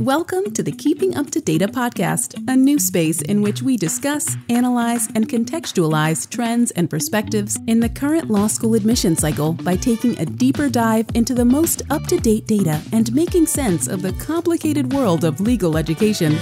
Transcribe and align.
Welcome 0.00 0.54
to 0.54 0.62
the 0.62 0.72
Keeping 0.72 1.14
Up 1.14 1.30
to 1.32 1.42
Data 1.42 1.68
podcast, 1.68 2.42
a 2.48 2.56
new 2.56 2.78
space 2.78 3.20
in 3.20 3.42
which 3.42 3.60
we 3.60 3.76
discuss, 3.76 4.34
analyze, 4.48 5.06
and 5.14 5.28
contextualize 5.28 6.26
trends 6.26 6.70
and 6.70 6.88
perspectives 6.88 7.58
in 7.66 7.80
the 7.80 7.88
current 7.90 8.30
law 8.30 8.46
school 8.46 8.74
admission 8.74 9.14
cycle 9.14 9.52
by 9.52 9.76
taking 9.76 10.18
a 10.18 10.24
deeper 10.24 10.70
dive 10.70 11.04
into 11.14 11.34
the 11.34 11.44
most 11.44 11.82
up 11.90 12.04
to 12.04 12.16
date 12.16 12.46
data 12.46 12.80
and 12.92 13.14
making 13.14 13.44
sense 13.44 13.88
of 13.88 14.00
the 14.00 14.14
complicated 14.14 14.90
world 14.94 15.22
of 15.22 15.38
legal 15.38 15.76
education. 15.76 16.32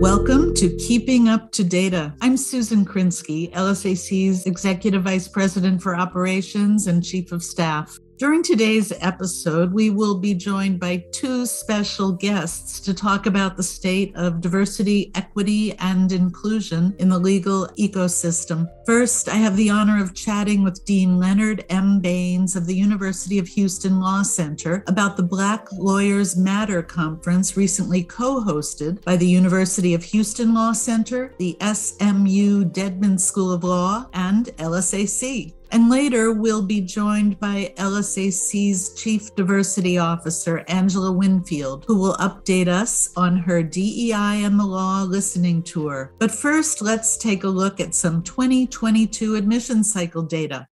Welcome 0.00 0.54
to 0.54 0.68
Keeping 0.76 1.28
Up 1.28 1.50
to 1.50 1.64
Data. 1.64 2.14
I'm 2.20 2.36
Susan 2.36 2.84
Krinsky, 2.84 3.52
LSAC's 3.54 4.46
Executive 4.46 5.02
Vice 5.02 5.26
President 5.26 5.82
for 5.82 5.96
Operations 5.96 6.86
and 6.86 7.04
Chief 7.04 7.32
of 7.32 7.42
Staff. 7.42 7.98
During 8.18 8.42
today's 8.42 8.94
episode, 9.02 9.74
we 9.74 9.90
will 9.90 10.14
be 10.14 10.32
joined 10.32 10.80
by 10.80 11.04
two 11.12 11.44
special 11.44 12.12
guests 12.12 12.80
to 12.80 12.94
talk 12.94 13.26
about 13.26 13.58
the 13.58 13.62
state 13.62 14.16
of 14.16 14.40
diversity, 14.40 15.12
equity, 15.14 15.76
and 15.80 16.10
inclusion 16.10 16.96
in 16.98 17.10
the 17.10 17.18
legal 17.18 17.68
ecosystem. 17.78 18.68
First, 18.86 19.28
I 19.28 19.34
have 19.34 19.54
the 19.54 19.68
honor 19.68 20.02
of 20.02 20.14
chatting 20.14 20.64
with 20.64 20.82
Dean 20.86 21.18
Leonard 21.18 21.66
M. 21.68 22.00
Baynes 22.00 22.56
of 22.56 22.64
the 22.64 22.74
University 22.74 23.38
of 23.38 23.48
Houston 23.48 24.00
Law 24.00 24.22
Center 24.22 24.82
about 24.86 25.18
the 25.18 25.22
Black 25.22 25.70
Lawyers 25.72 26.38
Matter 26.38 26.82
conference 26.82 27.54
recently 27.54 28.02
co 28.02 28.40
hosted 28.40 29.04
by 29.04 29.16
the 29.16 29.28
University 29.28 29.92
of 29.92 30.02
Houston 30.02 30.54
Law 30.54 30.72
Center, 30.72 31.34
the 31.38 31.54
SMU 31.60 32.64
Dedman 32.64 33.20
School 33.20 33.52
of 33.52 33.62
Law, 33.62 34.08
and 34.14 34.46
LSAC. 34.56 35.55
And 35.70 35.90
later, 35.90 36.32
we'll 36.32 36.62
be 36.62 36.80
joined 36.80 37.38
by 37.40 37.72
LSAC's 37.76 38.94
Chief 38.94 39.34
Diversity 39.34 39.98
Officer, 39.98 40.64
Angela 40.68 41.12
Winfield, 41.12 41.84
who 41.86 41.98
will 41.98 42.14
update 42.14 42.68
us 42.68 43.12
on 43.16 43.36
her 43.38 43.62
DEI 43.62 44.44
and 44.44 44.58
the 44.58 44.64
Law 44.64 45.02
listening 45.02 45.62
tour. 45.62 46.12
But 46.18 46.30
first, 46.30 46.82
let's 46.82 47.16
take 47.16 47.44
a 47.44 47.48
look 47.48 47.80
at 47.80 47.94
some 47.94 48.22
2022 48.22 49.34
admission 49.34 49.82
cycle 49.82 50.22
data. 50.22 50.68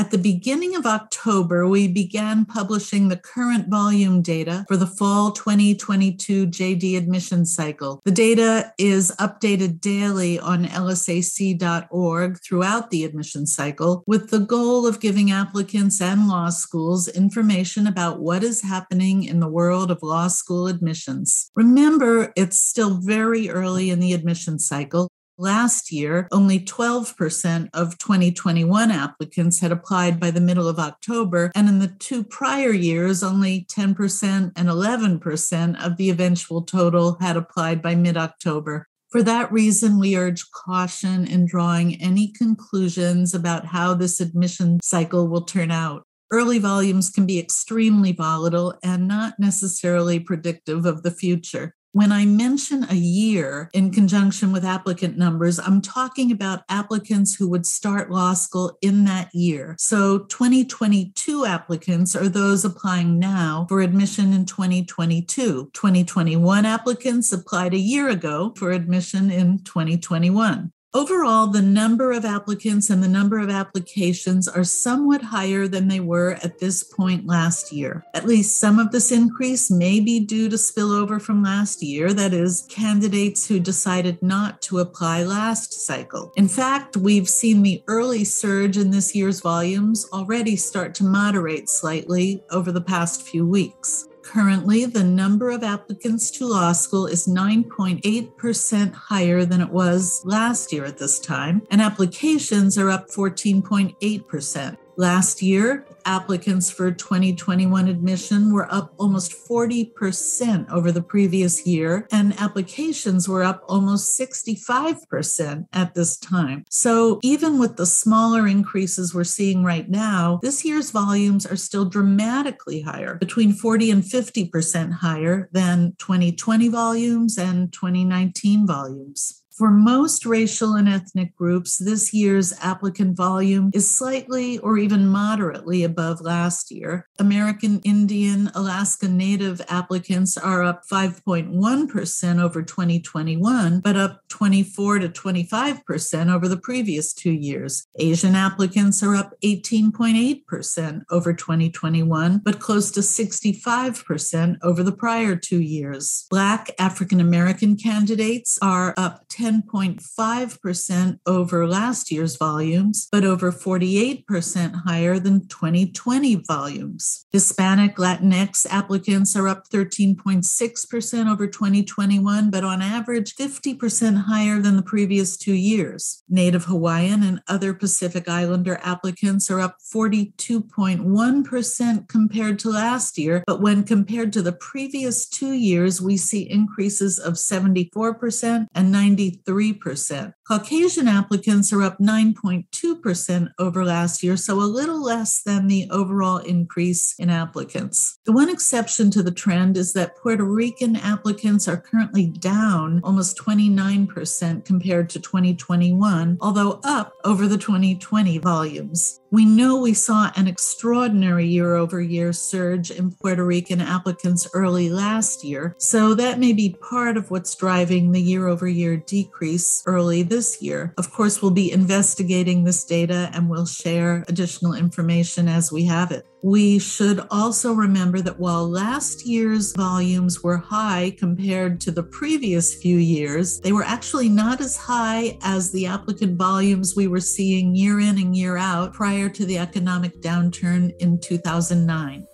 At 0.00 0.10
the 0.10 0.16
beginning 0.16 0.74
of 0.76 0.86
October, 0.86 1.68
we 1.68 1.86
began 1.86 2.46
publishing 2.46 3.08
the 3.08 3.18
current 3.18 3.68
volume 3.68 4.22
data 4.22 4.64
for 4.66 4.78
the 4.78 4.86
fall 4.86 5.30
2022 5.30 6.46
JD 6.46 6.96
admission 6.96 7.44
cycle. 7.44 8.00
The 8.06 8.10
data 8.10 8.72
is 8.78 9.12
updated 9.20 9.82
daily 9.82 10.38
on 10.38 10.64
lsac.org 10.64 12.38
throughout 12.42 12.88
the 12.88 13.04
admission 13.04 13.46
cycle 13.46 14.02
with 14.06 14.30
the 14.30 14.38
goal 14.38 14.86
of 14.86 15.00
giving 15.00 15.30
applicants 15.30 16.00
and 16.00 16.28
law 16.28 16.48
schools 16.48 17.06
information 17.06 17.86
about 17.86 18.20
what 18.20 18.42
is 18.42 18.62
happening 18.62 19.24
in 19.24 19.40
the 19.40 19.48
world 19.48 19.90
of 19.90 20.02
law 20.02 20.28
school 20.28 20.66
admissions. 20.66 21.50
Remember, 21.54 22.32
it's 22.36 22.58
still 22.58 22.96
very 23.02 23.50
early 23.50 23.90
in 23.90 24.00
the 24.00 24.14
admission 24.14 24.58
cycle, 24.58 25.10
Last 25.40 25.90
year, 25.90 26.28
only 26.32 26.60
12% 26.60 27.70
of 27.72 27.96
2021 27.96 28.90
applicants 28.90 29.58
had 29.58 29.72
applied 29.72 30.20
by 30.20 30.30
the 30.30 30.38
middle 30.38 30.68
of 30.68 30.78
October, 30.78 31.50
and 31.54 31.66
in 31.66 31.78
the 31.78 31.88
two 31.88 32.22
prior 32.22 32.72
years, 32.72 33.22
only 33.22 33.64
10% 33.70 34.52
and 34.54 34.68
11% 34.68 35.82
of 35.82 35.96
the 35.96 36.10
eventual 36.10 36.60
total 36.60 37.16
had 37.22 37.38
applied 37.38 37.80
by 37.80 37.94
mid 37.94 38.18
October. 38.18 38.86
For 39.08 39.22
that 39.22 39.50
reason, 39.50 39.98
we 39.98 40.14
urge 40.14 40.44
caution 40.50 41.26
in 41.26 41.46
drawing 41.46 41.98
any 42.02 42.32
conclusions 42.32 43.34
about 43.34 43.64
how 43.64 43.94
this 43.94 44.20
admission 44.20 44.78
cycle 44.82 45.26
will 45.26 45.44
turn 45.44 45.70
out. 45.70 46.02
Early 46.30 46.58
volumes 46.58 47.08
can 47.08 47.24
be 47.24 47.38
extremely 47.38 48.12
volatile 48.12 48.74
and 48.84 49.08
not 49.08 49.36
necessarily 49.38 50.20
predictive 50.20 50.84
of 50.84 51.02
the 51.02 51.10
future. 51.10 51.74
When 51.92 52.12
I 52.12 52.24
mention 52.24 52.86
a 52.88 52.94
year 52.94 53.68
in 53.72 53.90
conjunction 53.90 54.52
with 54.52 54.64
applicant 54.64 55.18
numbers, 55.18 55.58
I'm 55.58 55.80
talking 55.80 56.30
about 56.30 56.62
applicants 56.68 57.34
who 57.34 57.48
would 57.48 57.66
start 57.66 58.12
law 58.12 58.32
school 58.34 58.78
in 58.80 59.06
that 59.06 59.34
year. 59.34 59.74
So 59.76 60.20
2022 60.20 61.44
applicants 61.44 62.14
are 62.14 62.28
those 62.28 62.64
applying 62.64 63.18
now 63.18 63.66
for 63.68 63.80
admission 63.80 64.32
in 64.32 64.46
2022. 64.46 65.70
2021 65.72 66.64
applicants 66.64 67.32
applied 67.32 67.74
a 67.74 67.78
year 67.78 68.08
ago 68.08 68.52
for 68.56 68.70
admission 68.70 69.28
in 69.28 69.58
2021. 69.64 70.70
Overall, 70.92 71.46
the 71.46 71.62
number 71.62 72.10
of 72.10 72.24
applicants 72.24 72.90
and 72.90 73.00
the 73.00 73.06
number 73.06 73.38
of 73.38 73.48
applications 73.48 74.48
are 74.48 74.64
somewhat 74.64 75.22
higher 75.22 75.68
than 75.68 75.86
they 75.86 76.00
were 76.00 76.32
at 76.42 76.58
this 76.58 76.82
point 76.82 77.26
last 77.26 77.70
year. 77.70 78.04
At 78.12 78.26
least 78.26 78.58
some 78.58 78.80
of 78.80 78.90
this 78.90 79.12
increase 79.12 79.70
may 79.70 80.00
be 80.00 80.18
due 80.18 80.48
to 80.48 80.56
spillover 80.56 81.22
from 81.22 81.44
last 81.44 81.80
year, 81.80 82.12
that 82.14 82.32
is, 82.32 82.66
candidates 82.68 83.46
who 83.46 83.60
decided 83.60 84.20
not 84.20 84.60
to 84.62 84.80
apply 84.80 85.22
last 85.22 85.72
cycle. 85.86 86.32
In 86.36 86.48
fact, 86.48 86.96
we've 86.96 87.28
seen 87.28 87.62
the 87.62 87.84
early 87.86 88.24
surge 88.24 88.76
in 88.76 88.90
this 88.90 89.14
year's 89.14 89.40
volumes 89.40 90.08
already 90.12 90.56
start 90.56 90.96
to 90.96 91.04
moderate 91.04 91.68
slightly 91.68 92.42
over 92.50 92.72
the 92.72 92.80
past 92.80 93.22
few 93.22 93.46
weeks. 93.46 94.08
Currently, 94.30 94.84
the 94.84 95.02
number 95.02 95.50
of 95.50 95.64
applicants 95.64 96.30
to 96.38 96.46
law 96.46 96.70
school 96.70 97.08
is 97.08 97.26
9.8% 97.26 98.92
higher 98.92 99.44
than 99.44 99.60
it 99.60 99.70
was 99.70 100.22
last 100.24 100.72
year 100.72 100.84
at 100.84 100.98
this 100.98 101.18
time, 101.18 101.62
and 101.68 101.80
applications 101.80 102.78
are 102.78 102.90
up 102.90 103.08
14.8%. 103.08 104.76
Last 104.94 105.42
year, 105.42 105.84
applicants 106.04 106.70
for 106.70 106.90
2021 106.90 107.88
admission 107.88 108.52
were 108.52 108.72
up 108.72 108.94
almost 108.98 109.32
40% 109.48 110.70
over 110.70 110.92
the 110.92 111.02
previous 111.02 111.66
year, 111.66 112.06
and 112.10 112.38
applications 112.38 113.28
were 113.28 113.42
up 113.42 113.62
almost 113.68 114.18
65% 114.18 115.66
at 115.72 115.94
this 115.94 116.16
time. 116.16 116.64
So, 116.68 117.20
even 117.22 117.58
with 117.58 117.76
the 117.76 117.86
smaller 117.86 118.46
increases 118.46 119.14
we're 119.14 119.24
seeing 119.24 119.64
right 119.64 119.88
now, 119.88 120.40
this 120.42 120.64
year's 120.64 120.90
volumes 120.90 121.46
are 121.46 121.56
still 121.56 121.84
dramatically 121.84 122.82
higher, 122.82 123.14
between 123.14 123.52
40 123.52 123.90
and 123.90 124.02
50% 124.02 124.92
higher 124.92 125.48
than 125.52 125.94
2020 125.98 126.68
volumes 126.68 127.38
and 127.38 127.72
2019 127.72 128.66
volumes. 128.66 129.42
For 129.56 129.70
most 129.70 130.24
racial 130.24 130.74
and 130.74 130.88
ethnic 130.88 131.34
groups, 131.36 131.76
this 131.76 132.14
year's 132.14 132.54
applicant 132.60 133.16
volume 133.16 133.70
is 133.74 133.94
slightly 133.94 134.58
or 134.58 134.78
even 134.78 135.08
moderately 135.08 135.82
above 135.82 136.20
last 136.20 136.70
year. 136.70 137.08
American 137.18 137.80
Indian, 137.80 138.50
Alaska 138.54 139.08
Native 139.08 139.60
applicants 139.68 140.38
are 140.38 140.62
up 140.62 140.82
5.1% 140.90 142.42
over 142.42 142.62
2021, 142.62 143.80
but 143.80 143.96
up 143.96 144.20
24 144.28 145.00
to 145.00 145.08
25% 145.08 146.32
over 146.32 146.48
the 146.48 146.56
previous 146.56 147.12
two 147.12 147.32
years. 147.32 147.86
Asian 147.98 148.36
applicants 148.36 149.02
are 149.02 149.16
up 149.16 149.32
18.8% 149.42 151.02
over 151.10 151.34
2021, 151.34 152.38
but 152.44 152.60
close 152.60 152.90
to 152.92 153.00
65% 153.00 154.58
over 154.62 154.82
the 154.82 154.92
prior 154.92 155.34
two 155.34 155.60
years. 155.60 156.26
Black 156.30 156.70
African 156.78 157.20
American 157.20 157.76
candidates 157.76 158.58
are 158.62 158.94
up 158.96 159.24
10 159.28 159.49
10.5% 159.50 161.18
over 161.26 161.66
last 161.66 162.12
year's 162.12 162.36
volumes, 162.36 163.08
but 163.10 163.24
over 163.24 163.50
48% 163.50 164.82
higher 164.86 165.18
than 165.18 165.48
2020 165.48 166.44
volumes. 166.46 167.26
Hispanic 167.32 167.96
Latinx 167.96 168.64
applicants 168.70 169.34
are 169.34 169.48
up 169.48 169.68
13.6% 169.68 171.30
over 171.30 171.48
2021, 171.48 172.50
but 172.50 172.64
on 172.64 172.82
average 172.82 173.34
50% 173.34 174.24
higher 174.26 174.60
than 174.60 174.76
the 174.76 174.82
previous 174.82 175.36
two 175.36 175.54
years. 175.54 176.22
Native 176.28 176.66
Hawaiian 176.66 177.22
and 177.22 177.40
other 177.48 177.72
Pacific 177.74 178.28
Islander 178.28 178.78
applicants 178.82 179.50
are 179.50 179.60
up 179.60 179.76
42.1% 179.94 182.08
compared 182.08 182.58
to 182.60 182.70
last 182.70 183.18
year, 183.18 183.44
but 183.46 183.60
when 183.60 183.84
compared 183.84 184.32
to 184.34 184.42
the 184.42 184.52
previous 184.52 185.28
two 185.28 185.52
years, 185.52 186.00
we 186.00 186.16
see 186.16 186.48
increases 186.48 187.18
of 187.18 187.34
74% 187.34 188.66
and 188.74 188.92
93 188.92 189.29
3%. 189.30 190.32
Caucasian 190.50 191.06
applicants 191.06 191.72
are 191.72 191.80
up 191.80 192.00
9.2% 192.00 193.52
over 193.60 193.84
last 193.84 194.20
year, 194.20 194.36
so 194.36 194.54
a 194.54 194.66
little 194.66 195.00
less 195.00 195.44
than 195.44 195.68
the 195.68 195.86
overall 195.92 196.38
increase 196.38 197.14
in 197.20 197.30
applicants. 197.30 198.18
The 198.26 198.32
one 198.32 198.50
exception 198.50 199.12
to 199.12 199.22
the 199.22 199.30
trend 199.30 199.76
is 199.76 199.92
that 199.92 200.16
Puerto 200.16 200.42
Rican 200.42 200.96
applicants 200.96 201.68
are 201.68 201.76
currently 201.76 202.26
down 202.26 203.00
almost 203.04 203.38
29% 203.38 204.64
compared 204.64 205.08
to 205.10 205.20
2021, 205.20 206.38
although 206.40 206.80
up 206.82 207.12
over 207.24 207.46
the 207.46 207.56
2020 207.56 208.38
volumes. 208.38 209.20
We 209.30 209.44
know 209.44 209.80
we 209.80 209.94
saw 209.94 210.32
an 210.34 210.48
extraordinary 210.48 211.46
year 211.46 211.76
over 211.76 212.00
year 212.00 212.32
surge 212.32 212.90
in 212.90 213.12
Puerto 213.12 213.44
Rican 213.44 213.80
applicants 213.80 214.48
early 214.52 214.90
last 214.90 215.44
year, 215.44 215.76
so 215.78 216.14
that 216.14 216.40
may 216.40 216.52
be 216.52 216.76
part 216.90 217.16
of 217.16 217.30
what's 217.30 217.54
driving 217.54 218.10
the 218.10 218.20
year 218.20 218.48
over 218.48 218.66
year 218.66 218.96
decrease 218.96 219.84
early 219.86 220.24
this 220.24 220.39
this 220.40 220.62
year. 220.62 220.94
Of 220.96 221.12
course, 221.12 221.42
we'll 221.42 221.50
be 221.50 221.70
investigating 221.70 222.64
this 222.64 222.82
data 222.84 223.30
and 223.34 223.50
we'll 223.50 223.66
share 223.66 224.24
additional 224.26 224.72
information 224.72 225.48
as 225.48 225.70
we 225.70 225.84
have 225.84 226.12
it. 226.12 226.24
We 226.42 226.78
should 226.78 227.20
also 227.30 227.74
remember 227.74 228.22
that 228.22 228.40
while 228.40 228.66
last 228.66 229.26
year's 229.26 229.74
volumes 229.76 230.42
were 230.42 230.56
high 230.56 231.14
compared 231.18 231.78
to 231.82 231.90
the 231.90 232.04
previous 232.04 232.74
few 232.74 232.96
years, 232.96 233.60
they 233.60 233.72
were 233.72 233.82
actually 233.82 234.30
not 234.30 234.62
as 234.62 234.78
high 234.78 235.36
as 235.42 235.70
the 235.70 235.84
applicant 235.84 236.38
volumes 236.38 236.96
we 236.96 237.06
were 237.06 237.20
seeing 237.20 237.74
year 237.74 238.00
in 238.00 238.16
and 238.16 238.34
year 238.34 238.56
out 238.56 238.94
prior 238.94 239.28
to 239.28 239.44
the 239.44 239.58
economic 239.58 240.22
downturn 240.22 240.96
in 241.00 241.20
2009. 241.20 242.26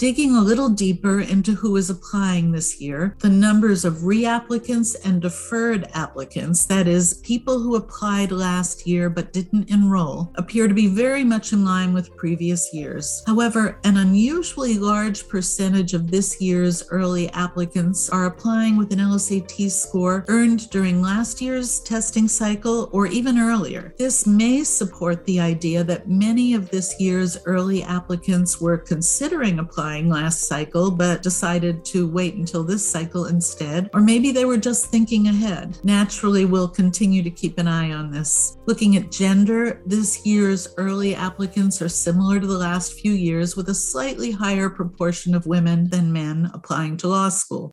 Digging 0.00 0.34
a 0.34 0.40
little 0.40 0.70
deeper 0.70 1.20
into 1.20 1.52
who 1.52 1.76
is 1.76 1.90
applying 1.90 2.50
this 2.50 2.80
year, 2.80 3.14
the 3.18 3.28
numbers 3.28 3.84
of 3.84 3.96
reapplicants 3.96 4.96
and 5.04 5.20
deferred 5.20 5.90
applicants, 5.92 6.64
that 6.64 6.88
is, 6.88 7.20
people 7.22 7.58
who 7.58 7.76
applied 7.76 8.32
last 8.32 8.86
year 8.86 9.10
but 9.10 9.34
didn't 9.34 9.68
enroll, 9.68 10.32
appear 10.36 10.68
to 10.68 10.72
be 10.72 10.86
very 10.86 11.22
much 11.22 11.52
in 11.52 11.66
line 11.66 11.92
with 11.92 12.16
previous 12.16 12.72
years. 12.72 13.22
However, 13.26 13.78
an 13.84 13.98
unusually 13.98 14.78
large 14.78 15.28
percentage 15.28 15.92
of 15.92 16.10
this 16.10 16.40
year's 16.40 16.82
early 16.88 17.28
applicants 17.32 18.08
are 18.08 18.24
applying 18.24 18.78
with 18.78 18.94
an 18.94 19.00
LSAT 19.00 19.70
score 19.70 20.24
earned 20.28 20.70
during 20.70 21.02
last 21.02 21.42
year's 21.42 21.78
testing 21.80 22.26
cycle 22.26 22.88
or 22.92 23.06
even 23.06 23.38
earlier. 23.38 23.94
This 23.98 24.26
may 24.26 24.64
support 24.64 25.26
the 25.26 25.40
idea 25.40 25.84
that 25.84 26.08
many 26.08 26.54
of 26.54 26.70
this 26.70 26.98
year's 26.98 27.36
early 27.44 27.82
applicants 27.82 28.62
were 28.62 28.78
considering 28.78 29.58
applying 29.58 29.89
last 29.98 30.46
cycle, 30.46 30.90
but 30.90 31.22
decided 31.22 31.84
to 31.86 32.08
wait 32.08 32.34
until 32.34 32.62
this 32.62 32.88
cycle 32.88 33.26
instead. 33.26 33.90
Or 33.92 34.00
maybe 34.00 34.30
they 34.32 34.44
were 34.44 34.56
just 34.56 34.86
thinking 34.86 35.28
ahead. 35.28 35.78
Naturally, 35.84 36.44
we'll 36.44 36.68
continue 36.68 37.22
to 37.22 37.30
keep 37.30 37.58
an 37.58 37.68
eye 37.68 37.92
on 37.92 38.10
this. 38.10 38.56
Looking 38.66 38.96
at 38.96 39.10
gender, 39.10 39.82
this 39.86 40.24
year's 40.24 40.68
early 40.76 41.14
applicants 41.14 41.82
are 41.82 41.88
similar 41.88 42.38
to 42.38 42.46
the 42.46 42.58
last 42.58 43.00
few 43.00 43.12
years, 43.12 43.56
with 43.56 43.68
a 43.68 43.74
slightly 43.74 44.30
higher 44.30 44.70
proportion 44.70 45.34
of 45.34 45.46
women 45.46 45.90
than 45.90 46.12
men 46.12 46.50
applying 46.54 46.96
to 46.98 47.08
law 47.08 47.28
school. 47.28 47.72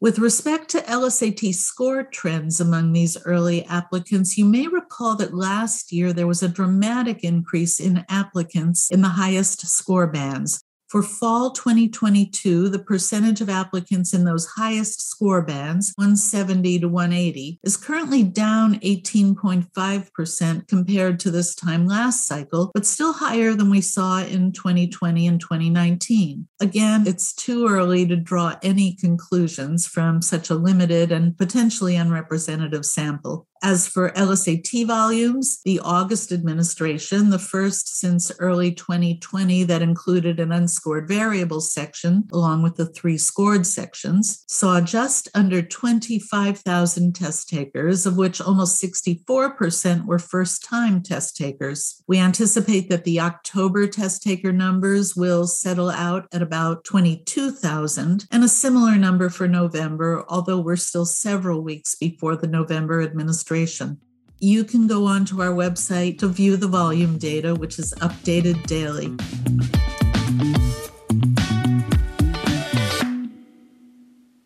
With 0.00 0.20
respect 0.20 0.68
to 0.70 0.80
LSAT 0.82 1.52
score 1.56 2.04
trends 2.04 2.60
among 2.60 2.92
these 2.92 3.16
early 3.24 3.64
applicants, 3.64 4.38
you 4.38 4.44
may 4.44 4.68
recall 4.68 5.16
that 5.16 5.34
last 5.34 5.90
year 5.90 6.12
there 6.12 6.28
was 6.28 6.40
a 6.40 6.48
dramatic 6.48 7.24
increase 7.24 7.80
in 7.80 8.04
applicants 8.08 8.92
in 8.92 9.02
the 9.02 9.08
highest 9.08 9.66
score 9.66 10.06
bands. 10.06 10.62
For 10.88 11.02
fall 11.02 11.50
2022, 11.50 12.70
the 12.70 12.78
percentage 12.78 13.42
of 13.42 13.50
applicants 13.50 14.14
in 14.14 14.24
those 14.24 14.46
highest 14.46 15.06
score 15.06 15.42
bands, 15.42 15.92
170 15.96 16.78
to 16.78 16.88
180, 16.88 17.60
is 17.62 17.76
currently 17.76 18.22
down 18.22 18.76
18.5% 18.80 20.66
compared 20.66 21.20
to 21.20 21.30
this 21.30 21.54
time 21.54 21.86
last 21.86 22.26
cycle, 22.26 22.70
but 22.72 22.86
still 22.86 23.12
higher 23.12 23.52
than 23.52 23.68
we 23.68 23.82
saw 23.82 24.22
in 24.22 24.50
2020 24.52 25.26
and 25.26 25.38
2019. 25.38 26.48
Again, 26.58 27.06
it's 27.06 27.34
too 27.34 27.68
early 27.68 28.06
to 28.06 28.16
draw 28.16 28.56
any 28.62 28.94
conclusions 28.94 29.86
from 29.86 30.22
such 30.22 30.48
a 30.48 30.54
limited 30.54 31.12
and 31.12 31.36
potentially 31.36 31.96
unrepresentative 31.96 32.86
sample. 32.86 33.46
As 33.62 33.88
for 33.88 34.10
LSAT 34.12 34.86
volumes, 34.86 35.60
the 35.64 35.80
August 35.80 36.30
administration, 36.30 37.30
the 37.30 37.38
first 37.38 37.98
since 37.98 38.30
early 38.38 38.72
2020 38.72 39.64
that 39.64 39.82
included 39.82 40.38
an 40.38 40.52
unscored 40.52 41.08
variables 41.08 41.72
section, 41.72 42.28
along 42.32 42.62
with 42.62 42.76
the 42.76 42.86
three 42.86 43.18
scored 43.18 43.66
sections, 43.66 44.44
saw 44.46 44.80
just 44.80 45.28
under 45.34 45.60
25,000 45.60 47.14
test 47.14 47.48
takers, 47.48 48.06
of 48.06 48.16
which 48.16 48.40
almost 48.40 48.80
64% 48.80 50.06
were 50.06 50.18
first 50.18 50.62
time 50.62 51.02
test 51.02 51.36
takers. 51.36 52.02
We 52.06 52.18
anticipate 52.18 52.88
that 52.90 53.04
the 53.04 53.20
October 53.20 53.88
test 53.88 54.22
taker 54.22 54.52
numbers 54.52 55.16
will 55.16 55.46
settle 55.46 55.90
out 55.90 56.28
at 56.32 56.42
about 56.42 56.84
22,000 56.84 58.26
and 58.30 58.44
a 58.44 58.48
similar 58.48 58.96
number 58.96 59.28
for 59.28 59.48
November, 59.48 60.24
although 60.28 60.60
we're 60.60 60.76
still 60.76 61.06
several 61.06 61.62
weeks 61.62 61.96
before 61.96 62.36
the 62.36 62.46
November 62.46 63.02
administration 63.02 63.47
administration. 63.50 63.98
You 64.40 64.64
can 64.64 64.86
go 64.86 65.06
onto 65.06 65.42
our 65.42 65.48
website 65.48 66.18
to 66.18 66.28
view 66.28 66.56
the 66.56 66.68
volume 66.68 67.18
data, 67.18 67.54
which 67.54 67.78
is 67.78 67.92
updated 67.94 68.62
daily. 68.66 69.16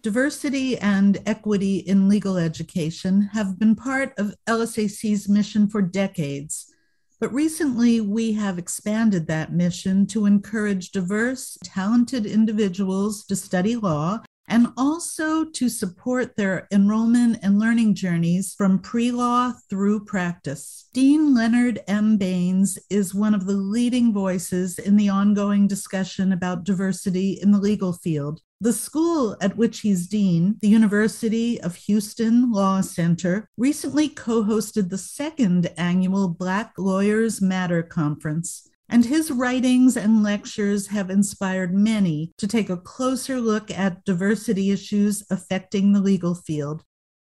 Diversity 0.02 0.78
and 0.78 1.18
equity 1.26 1.78
in 1.78 2.08
legal 2.08 2.36
education 2.36 3.22
have 3.32 3.58
been 3.58 3.76
part 3.76 4.12
of 4.18 4.34
LSAC's 4.48 5.28
mission 5.28 5.68
for 5.68 5.82
decades. 5.82 6.72
But 7.20 7.32
recently, 7.32 8.00
we 8.00 8.32
have 8.32 8.58
expanded 8.58 9.28
that 9.28 9.52
mission 9.52 10.06
to 10.06 10.26
encourage 10.26 10.90
diverse, 10.90 11.56
talented 11.62 12.26
individuals 12.26 13.24
to 13.26 13.36
study 13.36 13.76
law 13.76 14.22
and 14.48 14.68
also 14.76 15.44
to 15.44 15.68
support 15.68 16.36
their 16.36 16.66
enrollment 16.70 17.38
and 17.42 17.58
learning 17.58 17.94
journeys 17.94 18.54
from 18.54 18.78
pre 18.78 19.10
law 19.10 19.52
through 19.70 20.04
practice. 20.04 20.88
Dean 20.92 21.34
Leonard 21.34 21.80
M. 21.88 22.16
Baynes 22.16 22.78
is 22.90 23.14
one 23.14 23.34
of 23.34 23.46
the 23.46 23.54
leading 23.54 24.12
voices 24.12 24.78
in 24.78 24.96
the 24.96 25.08
ongoing 25.08 25.66
discussion 25.66 26.32
about 26.32 26.64
diversity 26.64 27.38
in 27.42 27.50
the 27.50 27.60
legal 27.60 27.92
field. 27.92 28.40
The 28.60 28.72
school 28.72 29.36
at 29.40 29.56
which 29.56 29.80
he's 29.80 30.06
dean, 30.06 30.56
the 30.60 30.68
University 30.68 31.60
of 31.60 31.74
Houston 31.74 32.52
Law 32.52 32.80
Center, 32.80 33.48
recently 33.56 34.08
co 34.08 34.44
hosted 34.44 34.88
the 34.88 34.98
second 34.98 35.72
annual 35.76 36.28
Black 36.28 36.72
Lawyers 36.78 37.42
Matter 37.42 37.82
conference 37.82 38.68
and 38.92 39.06
his 39.06 39.30
writings 39.30 39.96
and 39.96 40.22
lectures 40.22 40.86
have 40.86 41.08
inspired 41.08 41.72
many 41.72 42.30
to 42.36 42.46
take 42.46 42.68
a 42.68 42.76
closer 42.76 43.40
look 43.40 43.70
at 43.70 44.04
diversity 44.04 44.70
issues 44.70 45.24
affecting 45.30 45.92
the 45.92 46.00
legal 46.00 46.34
field. 46.34 46.84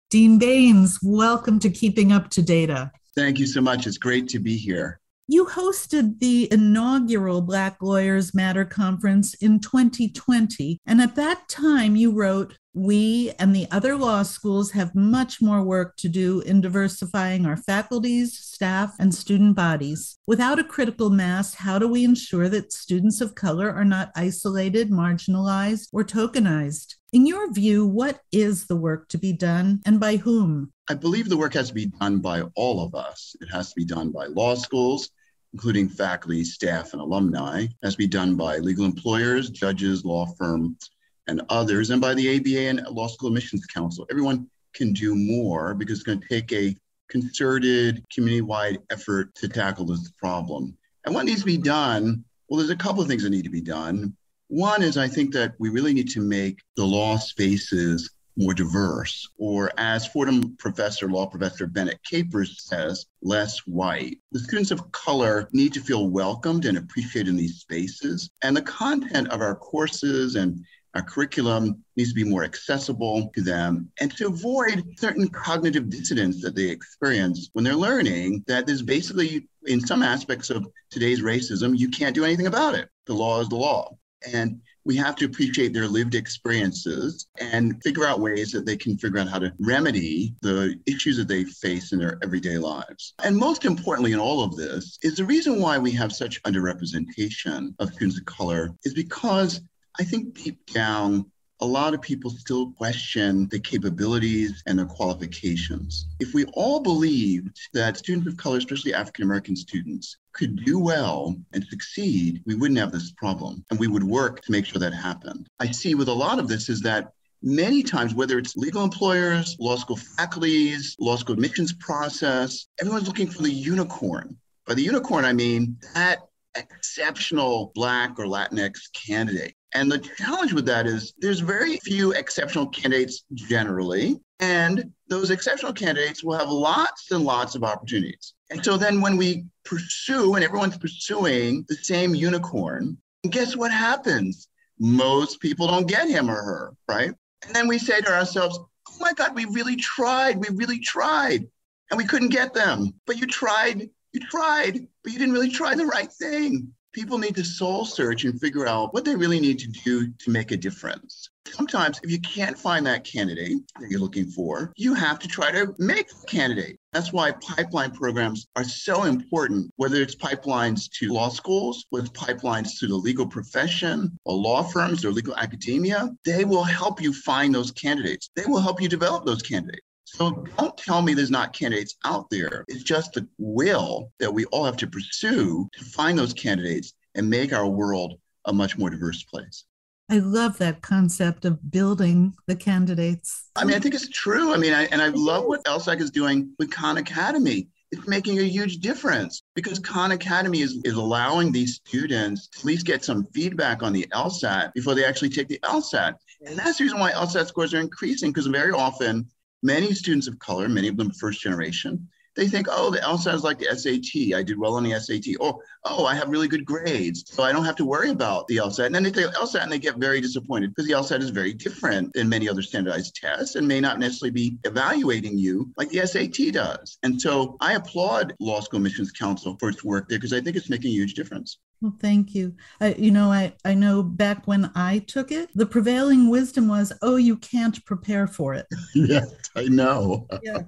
Dean 0.10 0.38
Baynes, 0.38 1.00
welcome 1.02 1.60
to 1.60 1.70
Keeping 1.70 2.12
Up 2.12 2.30
to 2.32 2.42
Data. 2.42 2.92
Thank 3.16 3.40
you 3.40 3.48
so 3.48 3.62
much. 3.62 3.88
It's 3.88 3.98
great 3.98 4.28
to 4.30 4.40
be 4.40 4.58
here. 4.58 5.00
You 5.30 5.46
hosted 5.46 6.20
the 6.20 6.52
inaugural 6.52 7.42
Black 7.42 7.78
Lawyers 7.82 8.36
Matter 8.36 8.66
conference 8.66 9.34
in 9.36 9.62
2020, 9.62 10.80
and 10.86 11.00
at 11.00 11.16
that 11.16 11.48
time 11.48 11.96
you 11.96 12.12
wrote, 12.12 12.58
we 12.74 13.32
and 13.38 13.56
the 13.56 13.68
other 13.72 13.96
law 13.96 14.24
schools 14.24 14.72
have 14.72 14.96
much 14.96 15.42
more 15.42 15.62
work 15.62 15.96
to 15.98 16.10
do 16.10 16.42
in 16.42 16.62
diversifying 16.62 17.46
our 17.46 17.58
faculties, 17.58 18.38
staff, 18.38 18.94
and 19.00 19.14
student 19.14 19.56
bodies. 19.56 20.18
Without 20.26 20.60
a 20.60 20.64
critical 20.64 21.10
mass, 21.10 21.54
how 21.54 21.78
do 21.78 21.88
we 21.88 22.04
ensure 22.04 22.50
that 22.50 22.74
students 22.74 23.22
of 23.22 23.36
color 23.36 23.72
are 23.72 23.86
not 23.86 24.12
isolated, 24.16 24.90
marginalized, 24.90 25.90
or 25.92 26.04
tokenized? 26.04 26.96
In 27.12 27.28
your 27.28 27.52
view, 27.54 27.86
what 27.86 28.22
is 28.32 28.66
the 28.66 28.76
work 28.76 29.08
to 29.10 29.20
be 29.20 29.34
done 29.34 29.82
and 29.86 30.00
by 30.00 30.16
whom? 30.16 30.72
I 30.90 30.96
believe 30.96 31.30
the 31.30 31.38
work 31.38 31.54
has 31.54 31.68
to 31.68 31.74
be 31.74 31.86
done 31.86 32.20
by 32.20 32.42
all 32.56 32.84
of 32.84 32.96
us. 32.96 33.36
It 33.40 33.48
has 33.48 33.70
to 33.70 33.76
be 33.76 33.86
done 33.86 34.12
by 34.12 34.26
law 34.26 34.56
schools, 34.56 35.12
including 35.54 35.90
faculty, 35.90 36.44
staff, 36.44 36.94
and 36.94 37.02
alumni. 37.02 37.62
It 37.66 37.72
has 37.84 37.94
to 37.94 38.00
be 38.00 38.08
done 38.08 38.36
by 38.36 38.58
legal 38.58 38.86
employers, 38.86 39.52
judges, 39.52 40.04
law 40.04 40.26
firms, 40.26 40.90
and 41.28 41.42
others, 41.50 41.90
and 41.90 42.02
by 42.02 42.14
the 42.14 42.38
ABA 42.38 42.70
and 42.70 42.88
Law 42.96 43.08
School 43.08 43.30
Admissions 43.30 43.66
Council. 43.66 44.06
Everyone 44.10 44.50
can 44.74 44.94
do 44.94 45.16
more 45.16 45.74
because 45.74 46.00
it's 46.00 46.04
going 46.04 46.22
to 46.22 46.28
take 46.28 46.52
a 46.52 46.76
concerted, 47.10 48.04
community 48.14 48.42
wide 48.42 48.80
effort 48.90 49.34
to 49.36 49.48
tackle 49.48 49.86
this 49.86 50.12
problem. 50.18 50.76
And 51.06 51.14
what 51.14 51.26
needs 51.26 51.42
to 51.42 51.46
be 51.46 51.58
done? 51.58 52.24
Well, 52.48 52.58
there's 52.58 52.70
a 52.70 52.76
couple 52.76 53.02
of 53.02 53.08
things 53.08 53.24
that 53.24 53.30
need 53.30 53.44
to 53.44 53.50
be 53.50 53.62
done. 53.62 54.16
One 54.48 54.84
is 54.84 54.98
I 54.98 55.08
think 55.08 55.34
that 55.34 55.54
we 55.60 55.70
really 55.70 55.94
need 55.94 56.10
to 56.10 56.22
make 56.22 56.60
the 56.76 56.86
law 56.86 57.18
spaces 57.18 58.10
more 58.36 58.54
diverse, 58.54 59.30
or 59.38 59.72
as 59.78 60.08
Fordham 60.08 60.56
professor, 60.58 61.08
law 61.08 61.28
professor 61.28 61.68
Bennett 61.68 62.04
Capers 62.04 62.64
says, 62.64 63.06
less 63.22 63.60
white. 63.60 64.18
The 64.32 64.40
students 64.40 64.72
of 64.72 64.92
color 64.92 65.48
need 65.54 65.74
to 65.74 65.82
feel 65.82 66.10
welcomed 66.10 66.66
and 66.66 66.78
appreciated 66.78 67.30
in 67.30 67.36
these 67.36 67.60
spaces. 67.60 68.30
And 68.44 68.58
the 68.58 68.64
content 68.64 69.30
of 69.30 69.42
our 69.42 69.56
courses 69.56 70.36
and 70.36 70.66
our 70.96 71.02
curriculum 71.02 71.84
needs 71.96 72.10
to 72.10 72.16
be 72.16 72.24
more 72.24 72.44
accessible 72.44 73.32
to 73.36 73.42
them 73.42 73.90
and 74.00 74.16
to 74.18 74.28
avoid 74.28 74.84
certain 74.98 75.28
cognitive 75.30 75.90
dissonance 75.90 76.42
that 76.42 76.56
they 76.56 76.70
experience 76.70 77.50
when 77.54 77.64
they're 77.64 77.76
learning 77.76 78.44
that 78.48 78.68
there's 78.68 78.82
basically, 78.82 79.48
in 79.66 79.80
some 79.80 80.04
aspects 80.04 80.50
of 80.50 80.68
today's 80.90 81.22
racism, 81.22 81.78
you 81.78 81.90
can't 81.90 82.16
do 82.16 82.26
anything 82.26 82.48
about 82.48 82.76
it. 82.76 82.90
The 83.06 83.14
law 83.14 83.42
is 83.42 83.50
the 83.50 83.56
law. 83.56 83.98
And 84.32 84.62
we 84.86 84.96
have 84.98 85.16
to 85.16 85.26
appreciate 85.26 85.74
their 85.74 85.88
lived 85.88 86.16
experiences 86.16 87.28
and 87.40 87.82
figure 87.84 88.06
out 88.06 88.20
ways 88.20 88.52
that 88.52 88.66
they 88.66 88.76
can 88.76 88.98
figure 88.98 89.20
out 89.20 89.30
how 89.30 89.40
to 89.40 89.54
remedy 89.60 90.36
the 90.42 90.80
issues 90.86 91.18
that 91.18 91.28
they 91.28 91.46
face 91.46 91.94
in 91.94 92.00
their 92.00 92.20
everyday 92.22 92.58
lives. 92.58 93.14
And 93.24 93.36
most 93.36 93.66
importantly, 93.66 94.12
in 94.12 94.20
all 94.20 94.44
of 94.44 94.56
this, 94.56 94.98
is 95.02 95.16
the 95.16 95.26
reason 95.26 95.62
why 95.62 95.78
we 95.78 95.92
have 95.92 96.12
such 96.12 96.42
underrepresentation 96.44 97.74
of 97.80 97.94
students 97.94 98.20
of 98.20 98.26
color 98.26 98.72
is 98.84 98.94
because 98.94 99.62
I 100.00 100.04
think 100.04 100.34
deep 100.34 100.66
down, 100.74 101.32
a 101.60 101.66
lot 101.66 101.94
of 101.94 102.02
people 102.02 102.32
still 102.32 102.72
question 102.72 103.48
the 103.50 103.60
capabilities 103.60 104.64
and 104.66 104.80
the 104.80 104.86
qualifications. 104.86 106.08
If 106.20 106.34
we 106.34 106.46
all 106.54 106.80
believed 106.80 107.58
that 107.74 107.98
students 107.98 108.28
of 108.28 108.36
color, 108.36 108.58
especially 108.58 108.94
African 108.94 109.24
American 109.24 109.56
students, 109.56 110.18
could 110.34 110.66
do 110.66 110.80
well 110.80 111.36
and 111.54 111.64
succeed, 111.66 112.42
we 112.46 112.56
wouldn't 112.56 112.80
have 112.80 112.92
this 112.92 113.12
problem. 113.12 113.64
And 113.70 113.80
we 113.80 113.88
would 113.88 114.04
work 114.04 114.42
to 114.42 114.52
make 114.52 114.66
sure 114.66 114.80
that 114.80 114.94
happened. 114.94 115.48
I 115.60 115.72
see 115.72 115.94
with 115.94 116.10
a 116.10 116.14
lot 116.14 116.40
of 116.40 116.48
this 116.48 116.70
is 116.70 116.82
that 116.82 117.14
many 117.44 117.84
times, 117.84 118.16
whether 118.16 118.40
it's 118.40 118.58
legal 118.58 118.84
employers, 118.84 119.56
law 119.60 119.76
school 119.76 119.98
faculties, 119.98 120.96
law 121.00 121.18
school 121.18 121.34
admissions 121.34 121.72
process, 121.72 122.66
everyone's 122.82 123.08
looking 123.08 123.28
for 123.28 123.44
the 123.44 123.52
unicorn. 123.52 124.38
By 124.66 124.74
the 124.74 124.82
unicorn, 124.82 125.24
I 125.24 125.34
mean 125.34 125.78
that 125.94 126.28
exceptional 126.56 127.72
Black 127.76 128.18
or 128.18 128.26
Latinx 128.26 128.92
candidate. 128.94 129.56
And 129.76 129.92
the 129.92 130.00
challenge 130.00 130.54
with 130.54 130.66
that 130.68 130.86
is 130.86 131.14
there's 131.18 131.40
very 131.40 131.78
few 131.78 132.12
exceptional 132.12 132.68
candidates 132.68 133.24
generally, 133.34 134.20
and 134.40 134.92
those 135.08 135.32
exceptional 135.32 135.74
candidates 135.74 136.24
will 136.24 136.38
have 136.38 136.50
lots 136.50 137.12
and 137.12 137.24
lots 137.24 137.56
of 137.56 137.64
opportunities. 137.64 138.34
And 138.52 138.64
so 138.64 138.78
then 138.78 139.02
when 139.02 139.18
we 139.18 139.46
pursue, 139.66 140.36
and 140.36 140.44
everyone's 140.44 140.78
pursuing 140.78 141.66
the 141.70 141.76
same 141.76 142.14
unicorn, 142.14 142.98
guess 143.30 143.56
what 143.56 143.72
happens? 143.72 144.48
Most 144.80 145.40
people 145.40 145.68
don't 145.68 145.88
get 145.88 146.08
him 146.08 146.30
or 146.30 146.36
her, 146.36 146.74
right? 146.88 147.14
And 147.46 147.56
then 147.56 147.68
we 147.68 147.80
say 147.80 148.00
to 148.02 148.14
ourselves, 148.14 148.60
oh 148.60 148.98
my 149.00 149.14
God, 149.14 149.36
we 149.36 149.46
really 149.46 149.76
tried. 149.76 150.38
We 150.38 150.50
really 150.56 150.80
tried. 150.80 151.48
And 151.90 151.98
we 151.98 152.06
couldn't 152.06 152.30
get 152.30 152.54
them. 152.54 152.94
But 153.06 153.18
you 153.18 153.28
tried, 153.28 153.90
you 154.12 154.20
tried, 154.20 154.88
but 155.04 155.14
you 155.14 155.20
didn't 155.20 155.34
really 155.34 155.50
try 155.50 155.76
the 155.76 155.86
right 155.86 156.12
thing. 156.12 156.74
People 156.94 157.18
need 157.18 157.36
to 157.36 157.44
soul 157.44 157.86
search 157.86 158.24
and 158.24 158.40
figure 158.40 158.68
out 158.68 158.94
what 158.94 159.04
they 159.04 159.16
really 159.16 159.40
need 159.40 159.58
to 159.58 159.68
do 159.68 160.12
to 160.20 160.30
make 160.30 160.52
a 160.52 160.58
difference. 160.58 161.28
Sometimes, 161.48 162.00
if 162.04 162.12
you 162.12 162.22
can't 162.22 162.58
find 162.58 162.86
that 162.86 163.04
candidate 163.04 163.58
that 163.80 163.90
you're 163.90 164.00
looking 164.00 164.28
for, 164.28 164.72
you 164.76 164.94
have 164.94 165.18
to 165.20 165.28
try 165.28 165.52
to 165.52 165.74
make 165.80 166.12
a 166.12 166.26
candidate. 166.28 166.78
That's 166.92 167.12
why 167.12 167.32
pipeline 167.32 167.92
programs 167.92 168.46
are 168.56 168.64
so 168.64 169.06
important, 169.06 169.72
whether 169.78 170.02
it's 170.04 170.16
pipelines 170.16 170.88
to 171.00 171.12
law 171.12 171.30
schools, 171.30 171.84
with 171.92 172.14
pipelines 172.14 172.78
to 172.80 172.88
the 172.88 172.96
legal 172.96 173.26
profession, 173.26 174.20
or 174.24 174.36
law 174.36 174.62
firms 174.62 175.04
or 175.04 175.12
legal 175.12 175.36
academia. 175.36 176.12
They 176.26 176.46
will 176.46 176.64
help 176.64 177.02
you 177.02 177.12
find 177.12 177.56
those 177.56 177.72
candidates. 177.72 178.30
They 178.36 178.46
will 178.46 178.62
help 178.62 178.80
you 178.80 178.88
develop 178.88 179.26
those 179.26 179.42
candidates. 179.42 179.88
So 180.14 180.46
don't 180.60 180.78
tell 180.78 181.02
me 181.02 181.16
there's 181.16 181.32
not 181.32 181.54
candidates 181.54 181.96
out 182.06 182.30
there. 182.30 182.66
It's 182.68 182.84
just 182.84 183.14
the 183.14 183.28
will 183.40 184.12
that 184.20 184.32
we 184.32 184.46
all 184.46 184.64
have 184.64 184.78
to 184.78 184.88
pursue 184.88 185.68
to 185.74 185.84
find 185.86 186.18
those 186.18 186.34
candidates 186.34 186.94
and 187.16 187.28
make 187.28 187.52
our 187.52 187.68
world 187.68 188.14
a 188.46 188.54
much 188.54 188.78
more 188.78 188.92
diverse 188.92 189.24
place. 189.24 189.66
I 190.10 190.20
love 190.20 190.60
that 190.60 190.84
concept 190.84 191.46
of 191.46 191.72
building 191.72 192.36
the 192.46 192.56
candidates. 192.56 193.50
I 193.56 193.66
mean, 193.66 193.76
I 193.76 193.80
think 193.80 193.96
it's 193.96 194.10
true. 194.10 194.54
I 194.54 194.58
mean, 194.58 194.74
I, 194.74 194.84
and 194.86 195.02
I 195.02 195.08
love 195.08 195.46
what 195.46 195.64
LSAC 195.66 196.00
is 196.00 196.12
doing 196.12 196.54
with 196.60 196.70
Khan 196.70 196.98
Academy. 196.98 197.70
It's 197.92 198.08
making 198.08 198.38
a 198.38 198.44
huge 198.44 198.78
difference 198.78 199.42
because 199.56 199.80
Khan 199.80 200.12
Academy 200.12 200.62
is, 200.62 200.80
is 200.84 200.94
allowing 200.94 201.52
these 201.52 201.76
students 201.76 202.48
to 202.50 202.60
at 202.60 202.66
least 202.66 202.86
get 202.86 203.04
some 203.04 203.26
feedback 203.34 203.82
on 203.82 203.94
the 203.94 204.06
LSAT 204.14 204.74
before 204.74 204.94
they 204.94 205.06
actually 205.06 205.30
take 205.30 205.48
the 205.48 205.60
LSAT. 205.64 206.14
And 206.46 206.58
that's 206.58 206.78
the 206.78 206.84
reason 206.84 207.00
why 207.00 207.12
LSAT 207.12 207.48
scores 207.48 207.74
are 207.74 207.80
increasing 207.80 208.32
because 208.32 208.48
very 208.48 208.72
often 208.72 209.28
many 209.64 209.94
students 209.94 210.28
of 210.28 210.38
color, 210.38 210.70
many 210.70 210.90
of 210.90 210.98
them 210.98 211.10
first 211.10 211.42
generation, 211.42 212.08
they 212.36 212.48
think, 212.48 212.68
oh, 212.70 212.90
the 212.90 213.00
LSAT 213.00 213.34
is 213.34 213.44
like 213.44 213.60
the 213.60 213.76
SAT. 213.76 214.38
I 214.38 214.44
did 214.44 214.58
well 214.58 214.76
on 214.76 214.84
the 214.84 215.00
SAT. 215.00 215.36
Or, 215.40 215.60
oh, 215.86 216.04
oh, 216.04 216.06
I 216.06 216.16
have 216.16 216.30
really 216.30 216.48
good 216.48 216.66
grades, 216.66 217.24
so 217.28 217.44
I 217.44 217.52
don't 217.52 217.66
have 217.66 217.76
to 217.78 217.86
worry 217.86 218.10
about 218.10 218.48
the 218.48 218.58
LSAT. 218.58 218.88
And 218.88 218.96
then 218.96 219.04
they 219.04 219.12
take 219.12 219.28
LSAT 219.28 219.64
and 219.64 219.72
they 219.72 219.80
get 219.80 219.98
very 219.98 220.22
disappointed 220.22 220.72
because 220.72 220.88
the 220.88 220.94
LSAT 220.94 221.22
is 221.22 221.30
very 221.30 221.54
different 221.54 222.14
than 222.14 222.28
many 222.30 222.50
other 222.50 222.62
standardized 222.62 223.16
tests 223.16 223.56
and 223.56 223.68
may 223.68 223.80
not 223.80 224.00
necessarily 224.00 224.32
be 224.32 224.58
evaluating 224.64 225.38
you 225.38 225.72
like 225.78 225.90
the 225.90 226.06
SAT 226.06 226.54
does. 226.54 226.98
And 227.04 227.22
so 227.22 227.58
I 227.62 227.74
applaud 227.74 228.34
Law 228.40 228.60
School 228.62 228.78
Admissions 228.78 229.12
Council 229.12 229.56
for 229.60 229.70
its 229.70 229.84
work 229.84 230.10
there 230.10 230.18
because 230.18 230.34
I 230.34 230.42
think 230.42 230.56
it's 230.56 230.70
making 230.70 230.92
a 230.92 230.94
huge 230.94 231.14
difference. 231.14 231.58
Well, 231.82 231.96
thank 232.00 232.34
you. 232.34 232.56
I, 232.80 232.94
you 232.94 233.12
know, 233.12 233.30
I, 233.30 233.54
I 233.66 233.74
know 233.74 234.04
back 234.04 234.48
when 234.48 234.72
I 234.74 235.00
took 235.00 235.32
it, 235.32 235.50
the 235.54 235.66
prevailing 235.66 236.30
wisdom 236.30 236.70
was, 236.70 236.94
oh, 237.02 237.18
you 237.18 237.36
can't 237.36 237.84
prepare 237.86 238.26
for 238.26 238.54
it. 238.54 238.66
yes, 238.96 239.34
I 239.56 239.66
know. 239.66 240.28
yeah. 240.44 240.62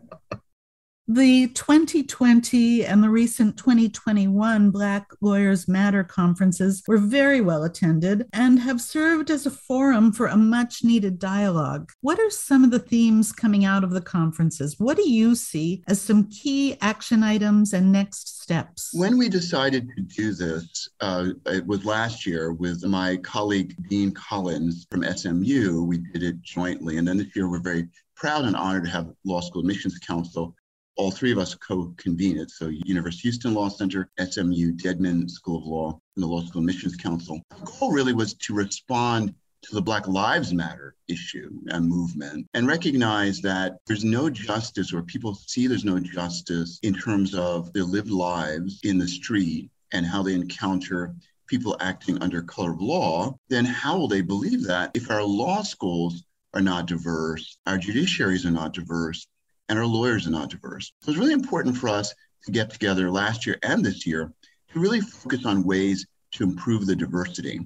The 1.08 1.50
2020 1.50 2.84
and 2.84 3.04
the 3.04 3.12
recent 3.12 3.58
2021 3.58 4.72
Black 4.72 5.08
Lawyers 5.22 5.68
Matter 5.68 6.04
conferences 6.04 6.82
were 6.88 6.98
very 6.98 7.42
well 7.42 7.64
attended 7.64 8.26
and 8.34 8.60
have 8.60 8.82
served 8.82 9.30
as 9.30 9.46
a 9.46 9.52
forum 9.52 10.12
for 10.12 10.26
a 10.26 10.36
much 10.36 10.84
needed 10.84 11.20
dialogue. 11.20 11.92
What 12.02 12.20
are 12.20 12.32
some 12.32 12.64
of 12.64 12.72
the 12.72 12.80
themes 12.80 13.32
coming 13.32 13.66
out 13.66 13.84
of 13.84 13.92
the 13.92 14.02
conferences? 14.02 14.80
What 14.80 14.98
do 14.98 15.08
you 15.08 15.36
see 15.36 15.84
as 15.88 16.02
some 16.02 16.28
key 16.32 16.76
action 16.82 17.22
items 17.22 17.74
and 17.74 17.92
next 17.92 18.42
steps? 18.42 18.90
When 18.92 19.20
we 19.20 19.30
decided 19.30 19.88
to 19.96 20.02
do 20.02 20.34
this, 20.34 20.90
uh, 21.02 21.30
it 21.46 21.68
was 21.68 21.86
last 21.86 22.26
year 22.26 22.52
with 22.52 22.84
my 22.84 23.18
colleague 23.18 23.76
Dean 23.90 24.12
Collins 24.12 24.88
from 24.90 25.04
SMU. 25.04 25.84
We 25.84 26.00
did 26.00 26.24
it 26.24 26.42
jointly. 26.42 26.98
And 26.98 27.08
then 27.08 27.18
this 27.18 27.36
year, 27.36 27.48
we're 27.48 27.62
very 27.62 27.90
proud 28.16 28.46
and 28.46 28.56
honored 28.56 28.86
to 28.86 28.90
have 28.90 29.12
Law 29.24 29.42
School 29.42 29.62
Admissions 29.62 30.00
Council 30.00 30.56
all 30.96 31.12
three 31.12 31.32
of 31.32 31.38
us 31.38 31.56
co-convene 31.56 32.38
it. 32.38 32.52
So 32.52 32.68
University 32.68 33.30
of 33.30 33.34
Houston 33.34 33.54
Law 33.54 33.70
Center, 33.70 34.10
SMU, 34.20 34.74
Dedman 34.74 35.30
School 35.30 35.58
of 35.58 35.66
Law, 35.66 36.00
and 36.16 36.24
the 36.24 36.28
Law 36.28 36.42
School 36.46 36.62
Admissions 36.62 36.96
Council. 36.96 37.42
The 37.50 37.72
goal 37.80 37.92
really 37.92 38.14
was 38.14 38.34
to 38.34 38.54
respond 38.54 39.34
to 39.64 39.75
the 39.75 39.82
Black 39.82 40.08
Lives 40.08 40.54
Matter 40.54 40.96
issue 41.08 41.50
and 41.68 41.88
movement 41.88 42.48
and 42.54 42.68
recognize 42.68 43.42
that 43.42 43.78
there's 43.88 44.06
no 44.06 44.30
justice 44.30 44.94
or 44.94 45.02
people 45.02 45.36
see 45.48 45.68
there's 45.68 45.86
no 45.86 46.00
justice 46.00 46.80
in 46.84 46.94
terms 46.94 47.34
of 47.34 47.74
their 47.74 47.84
lived 47.84 48.12
lives 48.12 48.80
in 48.84 48.98
the 48.98 49.08
street 49.08 49.70
and 49.92 50.06
how 50.06 50.22
they 50.22 50.34
encounter 50.34 51.16
people 51.48 51.78
acting 51.80 52.22
under 52.22 52.42
color 52.42 52.72
of 52.74 52.82
law, 52.82 53.36
then 53.50 53.66
how 53.66 53.98
will 53.98 54.08
they 54.08 54.22
believe 54.22 54.64
that 54.66 54.92
if 54.94 55.10
our 55.10 55.24
law 55.24 55.62
schools 55.62 56.24
are 56.54 56.62
not 56.62 56.88
diverse, 56.88 57.58
our 57.66 57.78
judiciaries 57.78 58.46
are 58.46 58.52
not 58.52 58.74
diverse, 58.74 59.28
and 59.69 59.79
our 59.79 59.86
lawyers 59.86 60.27
are 60.27 60.31
not 60.31 60.50
diverse. 60.50 60.91
So 61.01 61.12
it's 61.12 61.19
really 61.19 61.34
important 61.34 61.77
for 61.77 61.89
us 61.89 62.13
to 62.45 62.51
get 62.51 62.69
together 62.69 63.10
last 63.10 63.45
year 63.45 63.57
and 63.63 63.84
this 63.84 64.05
year 64.05 64.31
to 64.74 64.79
really 64.79 65.01
focus 65.01 65.45
on 65.45 65.63
ways 65.63 66.05
to 66.34 66.43
improve 66.43 66.86
the 66.86 66.95
diversity 66.95 67.60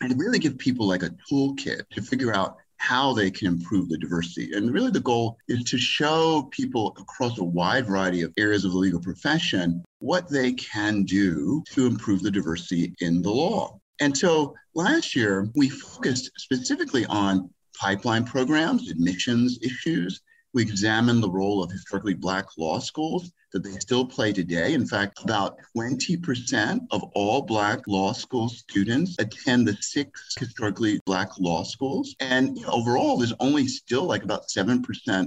and 0.00 0.10
to 0.10 0.16
really 0.16 0.38
give 0.38 0.58
people 0.58 0.86
like 0.86 1.02
a 1.02 1.14
toolkit 1.30 1.88
to 1.90 2.02
figure 2.02 2.34
out 2.34 2.56
how 2.78 3.12
they 3.12 3.30
can 3.30 3.46
improve 3.46 3.88
the 3.88 3.96
diversity. 3.98 4.52
And 4.52 4.72
really 4.72 4.90
the 4.90 5.00
goal 5.00 5.38
is 5.48 5.64
to 5.64 5.78
show 5.78 6.48
people 6.50 6.94
across 6.98 7.38
a 7.38 7.44
wide 7.44 7.86
variety 7.86 8.22
of 8.22 8.32
areas 8.36 8.64
of 8.64 8.72
the 8.72 8.78
legal 8.78 9.00
profession 9.00 9.82
what 10.00 10.30
they 10.30 10.52
can 10.52 11.04
do 11.04 11.62
to 11.70 11.86
improve 11.86 12.22
the 12.22 12.30
diversity 12.30 12.94
in 13.00 13.22
the 13.22 13.30
law. 13.30 13.78
And 14.00 14.16
so 14.16 14.54
last 14.74 15.16
year, 15.16 15.48
we 15.54 15.70
focused 15.70 16.30
specifically 16.36 17.06
on 17.06 17.48
pipeline 17.78 18.24
programs, 18.24 18.90
admissions 18.90 19.58
issues, 19.62 20.20
we 20.56 20.62
examine 20.62 21.20
the 21.20 21.28
role 21.28 21.62
of 21.62 21.70
historically 21.70 22.14
Black 22.14 22.46
law 22.56 22.78
schools 22.78 23.30
that 23.52 23.62
they 23.62 23.72
still 23.72 24.06
play 24.06 24.32
today. 24.32 24.72
In 24.72 24.86
fact, 24.86 25.22
about 25.22 25.58
20% 25.76 26.80
of 26.90 27.02
all 27.14 27.42
Black 27.42 27.86
law 27.86 28.14
school 28.14 28.48
students 28.48 29.16
attend 29.18 29.68
the 29.68 29.76
six 29.82 30.34
historically 30.38 30.98
Black 31.04 31.38
law 31.38 31.62
schools. 31.62 32.16
And 32.20 32.56
you 32.56 32.64
know, 32.64 32.72
overall, 32.72 33.18
there's 33.18 33.34
only 33.38 33.68
still 33.68 34.04
like 34.04 34.22
about 34.22 34.48
7% 34.48 34.82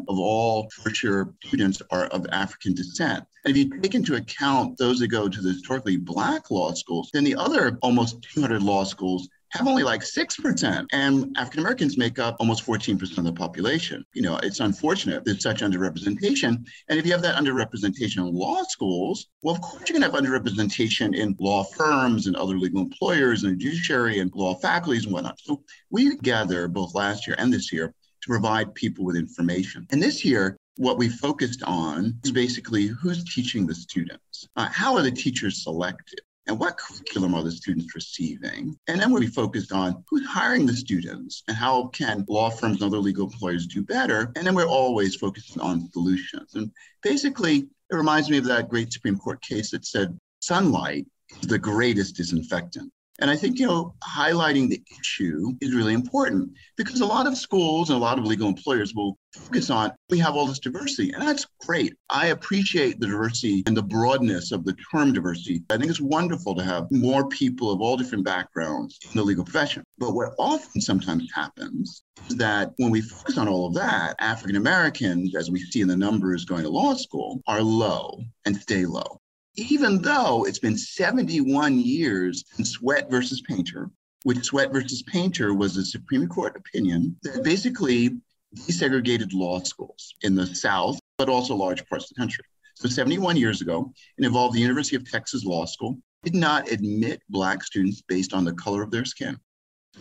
of 0.07 0.17
all 0.17 0.67
first 0.71 1.03
year 1.03 1.31
students 1.45 1.79
are 1.91 2.07
of 2.07 2.25
African 2.31 2.74
descent. 2.74 3.24
And 3.45 3.55
if 3.55 3.57
you 3.57 3.81
take 3.81 3.93
into 3.93 4.15
account 4.15 4.79
those 4.79 4.98
that 4.98 5.09
go 5.09 5.29
to 5.29 5.41
the 5.41 5.53
historically 5.53 5.98
Black 5.98 6.50
law 6.50 6.74
schools, 6.74 7.12
then 7.13 7.24
the 7.24 7.36
other 7.36 7.77
almost 7.83 8.19
200 8.33 8.63
law 8.63 8.83
schools 8.83 9.29
have 9.51 9.68
only 9.68 9.84
like 9.84 10.01
6%. 10.01 10.86
And 10.91 11.38
African 11.38 11.60
Americans 11.62 11.98
make 11.98 12.20
up 12.20 12.38
almost 12.39 12.65
14% 12.65 13.18
of 13.18 13.24
the 13.24 13.34
population. 13.34 14.06
You 14.13 14.22
know, 14.22 14.38
it's 14.38 14.60
unfortunate 14.60 15.25
there's 15.25 15.41
such 15.41 15.62
underrepresentation. 15.62 16.65
And 16.88 17.00
if 17.00 17.06
you 17.06 17.12
have 17.12 17.22
that 17.22 17.41
underrepresentation 17.41 18.18
in 18.18 18.34
law 18.34 18.63
schools, 18.63 19.27
well, 19.41 19.56
of 19.56 19.62
course 19.62 19.89
you're 19.89 20.00
going 20.00 20.10
to 20.10 20.18
have 20.18 20.24
underrepresentation 20.24 21.15
in 21.15 21.36
law 21.39 21.63
firms 21.63 22.27
and 22.27 22.36
other 22.36 22.58
legal 22.58 22.82
employers 22.82 23.44
and 23.44 23.60
judiciary 23.60 24.20
and 24.20 24.32
law 24.36 24.56
faculties 24.56 25.06
and 25.06 25.13
whatnot. 25.13 25.39
So 25.39 25.63
we 25.89 26.18
gather 26.18 26.68
both 26.68 26.96
last 26.96 27.27
year 27.27 27.36
and 27.39 27.51
this 27.51 27.72
year 27.74 27.94
to 28.22 28.27
provide 28.27 28.74
people 28.75 29.06
with 29.06 29.15
information. 29.15 29.88
And 29.91 30.01
this 30.01 30.25
year, 30.25 30.58
what 30.77 30.98
we 30.98 31.10
focused 31.10 31.62
on 31.63 32.18
is 32.24 32.32
basically 32.32 32.88
who's 32.88 33.24
teaching 33.25 33.68
the 33.68 33.75
students. 33.75 34.48
Uh, 34.56 34.70
how 34.72 34.96
are 34.96 35.01
the 35.01 35.12
teachers 35.12 35.63
selected? 35.63 36.22
And 36.50 36.60
what 36.60 36.77
curriculum 36.77 37.36
are 37.36 37.44
the 37.44 37.51
students 37.51 37.94
receiving? 37.94 38.75
And 38.88 39.00
then 39.00 39.13
we 39.13 39.27
focused 39.27 39.72
on 39.72 40.03
who's 40.10 40.25
hiring 40.25 40.65
the 40.65 40.74
students 40.74 41.44
and 41.48 41.56
how 41.56 41.89
can 41.89 42.25
law 42.27 42.50
firms 42.50 42.82
and 42.82 42.91
other 42.91 42.98
legal 42.98 43.27
employers 43.27 43.68
do 43.68 43.84
better. 43.84 44.32
And 44.36 44.48
then 44.48 44.56
we're 44.56 44.65
always 44.65 45.15
focusing 45.15 45.62
on 45.62 45.91
solutions. 45.91 46.56
And 46.56 46.72
basically, 47.03 47.68
it 47.91 47.96
reminds 47.96 48.32
me 48.32 48.39
of 48.39 48.46
that 48.46 48.68
great 48.68 48.91
Supreme 48.91 49.20
Court 49.20 49.39
case 49.44 49.70
that 49.72 49.86
said 49.86 50.18
sunlight 50.39 51.06
is 51.39 51.48
the 51.48 51.60
greatest 51.60 52.15
disinfectant. 52.15 52.91
And 53.21 53.29
I 53.29 53.35
think, 53.35 53.59
you 53.59 53.67
know, 53.67 53.93
highlighting 54.01 54.69
the 54.69 54.81
issue 54.99 55.53
is 55.59 55.75
really 55.75 55.93
important 55.93 56.51
because 56.77 57.01
a 57.01 57.05
lot 57.05 57.27
of 57.27 57.38
schools 57.38 57.89
and 57.89 57.97
a 57.97 57.99
lot 57.99 58.17
of 58.17 58.25
legal 58.25 58.47
employers 58.47 58.95
will 58.95 59.17
focus 59.35 59.69
on 59.69 59.91
we 60.09 60.17
have 60.19 60.35
all 60.35 60.47
this 60.47 60.59
diversity, 60.59 61.11
and 61.11 61.21
that's 61.21 61.45
great. 61.65 61.93
I 62.09 62.27
appreciate 62.27 62.99
the 62.99 63.07
diversity 63.07 63.63
and 63.67 63.75
the 63.75 63.83
broadness 63.83 64.51
of 64.51 64.63
the 64.63 64.75
term 64.91 65.11
diversity. 65.11 65.63
I 65.69 65.77
think 65.77 65.89
it's 65.89 66.01
wonderful 66.01 66.55
to 66.55 66.63
have 66.63 66.88
more 66.91 67.27
people 67.27 67.71
of 67.71 67.81
all 67.81 67.97
different 67.97 68.23
backgrounds 68.23 68.97
in 69.03 69.17
the 69.17 69.23
legal 69.23 69.43
profession. 69.43 69.83
But 69.97 70.13
what 70.13 70.33
often 70.39 70.81
sometimes 70.81 71.29
happens 71.35 72.03
is 72.29 72.38
that 72.38 72.71
when 72.77 72.89
we 72.89 73.01
focus 73.01 73.38
on 73.38 73.49
all 73.49 73.67
of 73.67 73.73
that, 73.73 74.15
African 74.19 74.55
Americans, 74.55 75.35
as 75.35 75.51
we 75.51 75.59
see 75.59 75.81
in 75.81 75.89
the 75.89 75.97
numbers 75.97 76.45
going 76.45 76.63
to 76.63 76.69
law 76.69 76.93
school, 76.93 77.41
are 77.47 77.61
low 77.61 78.21
and 78.45 78.55
stay 78.55 78.85
low 78.85 79.19
even 79.60 80.01
though 80.01 80.46
it's 80.46 80.60
been 80.60 80.78
71 80.78 81.80
years 81.80 82.44
since 82.54 82.72
Sweatt 82.72 83.10
versus 83.10 83.42
Painter, 83.42 83.89
which 84.24 84.46
Sweatt 84.46 84.72
versus 84.72 85.04
Painter 85.04 85.54
was 85.54 85.78
a 85.78 85.86
Supreme 85.86 86.28
Court 86.28 86.56
opinion 86.56 87.16
that 87.24 87.44
basically 87.44 88.12
desegregated 88.56 89.34
law 89.34 89.60
schools 89.60 90.16
in 90.22 90.36
the 90.36 90.48
South, 90.48 91.00
but 91.18 91.30
also 91.30 91.56
large 91.56 91.86
parts 91.88 92.06
of 92.06 92.10
the 92.10 92.22
country. 92.22 92.44
So 92.75 92.88
71 92.88 93.38
years 93.38 93.62
ago, 93.62 93.92
it 94.18 94.25
involved 94.25 94.56
the 94.56 94.62
University 94.62 94.96
of 94.96 95.10
Texas 95.10 95.44
Law 95.44 95.66
School, 95.66 96.00
did 96.24 96.36
not 96.36 96.72
admit 96.72 97.22
Black 97.30 97.63
students 97.63 98.01
based 98.01 98.34
on 98.34 98.46
the 98.46 98.54
color 98.54 98.82
of 98.82 98.92
their 98.92 99.06
skin. 99.06 99.38